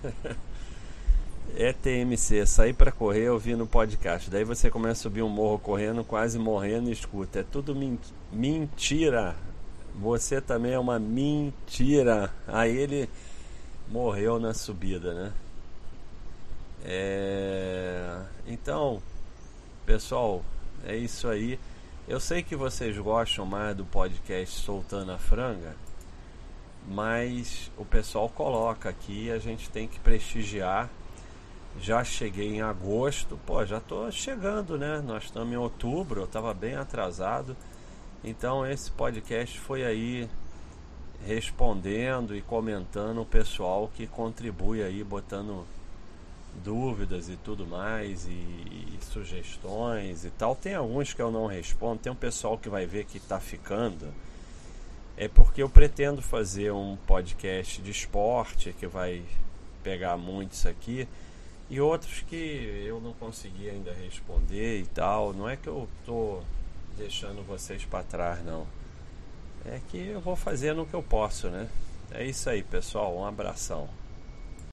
ETMC, 1.57 2.45
sair 2.45 2.73
para 2.73 2.91
correr 2.91 3.29
ouvindo 3.29 3.65
podcast. 3.65 4.29
Daí 4.29 4.43
você 4.43 4.69
começa 4.69 4.99
a 4.99 5.03
subir 5.03 5.21
um 5.21 5.29
morro 5.29 5.57
correndo, 5.57 6.03
quase 6.03 6.37
morrendo 6.37 6.89
e 6.89 6.91
escuta. 6.91 7.39
É 7.39 7.43
tudo 7.43 7.73
mentira. 8.31 9.35
Você 9.95 10.41
também 10.41 10.73
é 10.73 10.79
uma 10.79 10.99
mentira. 10.99 12.29
Aí 12.45 12.75
ele 12.75 13.09
morreu 13.87 14.37
na 14.39 14.53
subida, 14.53 15.13
né? 15.13 15.31
É... 16.83 18.19
Então, 18.45 19.01
pessoal, 19.85 20.43
é 20.85 20.95
isso 20.95 21.27
aí. 21.27 21.59
Eu 22.07 22.19
sei 22.19 22.43
que 22.43 22.55
vocês 22.55 22.97
gostam 22.97 23.45
mais 23.45 23.75
do 23.75 23.85
podcast 23.85 24.61
Soltando 24.61 25.11
a 25.11 25.17
Franga, 25.17 25.75
mas 26.87 27.71
o 27.77 27.85
pessoal 27.85 28.29
coloca 28.29 28.89
aqui, 28.89 29.31
a 29.31 29.39
gente 29.39 29.69
tem 29.69 29.87
que 29.87 29.99
prestigiar 29.99 30.89
já 31.79 32.03
cheguei 32.03 32.55
em 32.55 32.61
agosto, 32.61 33.37
pô, 33.45 33.65
já 33.65 33.79
tô 33.79 34.09
chegando, 34.09 34.77
né? 34.77 35.01
Nós 35.05 35.25
estamos 35.25 35.53
em 35.53 35.57
outubro, 35.57 36.21
eu 36.21 36.25
estava 36.25 36.53
bem 36.53 36.75
atrasado. 36.75 37.55
Então 38.23 38.65
esse 38.65 38.89
podcast 38.91 39.59
foi 39.59 39.85
aí 39.85 40.29
respondendo 41.25 42.35
e 42.35 42.41
comentando 42.41 43.21
o 43.21 43.25
pessoal 43.25 43.89
que 43.93 44.07
contribui 44.07 44.83
aí, 44.83 45.03
botando 45.03 45.65
dúvidas 46.63 47.29
e 47.29 47.35
tudo 47.37 47.65
mais, 47.65 48.25
e, 48.27 48.31
e, 48.31 48.97
sugestões 49.01 50.25
e 50.25 50.29
tal. 50.31 50.55
Tem 50.55 50.75
alguns 50.75 51.13
que 51.13 51.21
eu 51.21 51.31
não 51.31 51.45
respondo, 51.45 52.01
tem 52.01 52.11
um 52.11 52.15
pessoal 52.15 52.57
que 52.57 52.69
vai 52.69 52.85
ver 52.85 53.05
que 53.05 53.17
está 53.17 53.39
ficando. 53.39 54.13
É 55.17 55.27
porque 55.27 55.63
eu 55.63 55.69
pretendo 55.69 56.21
fazer 56.21 56.71
um 56.71 56.97
podcast 57.07 57.81
de 57.81 57.91
esporte 57.91 58.73
que 58.73 58.87
vai 58.87 59.23
pegar 59.83 60.17
muito 60.17 60.53
isso 60.53 60.67
aqui 60.67 61.07
e 61.69 61.79
outros 61.79 62.21
que 62.21 62.83
eu 62.85 62.99
não 62.99 63.13
consegui 63.13 63.69
ainda 63.69 63.93
responder 63.93 64.81
e 64.81 64.85
tal. 64.85 65.33
Não 65.33 65.49
é 65.49 65.55
que 65.55 65.67
eu 65.67 65.87
tô 66.05 66.41
deixando 66.97 67.43
vocês 67.43 67.83
para 67.85 68.03
trás, 68.03 68.43
não. 68.43 68.67
É 69.65 69.79
que 69.89 69.97
eu 69.97 70.21
vou 70.21 70.35
fazendo 70.35 70.83
o 70.83 70.85
que 70.85 70.93
eu 70.93 71.01
posso, 71.01 71.49
né? 71.49 71.67
É 72.11 72.23
isso 72.23 72.49
aí, 72.49 72.61
pessoal. 72.61 73.17
Um 73.17 73.25
abração. 73.25 73.89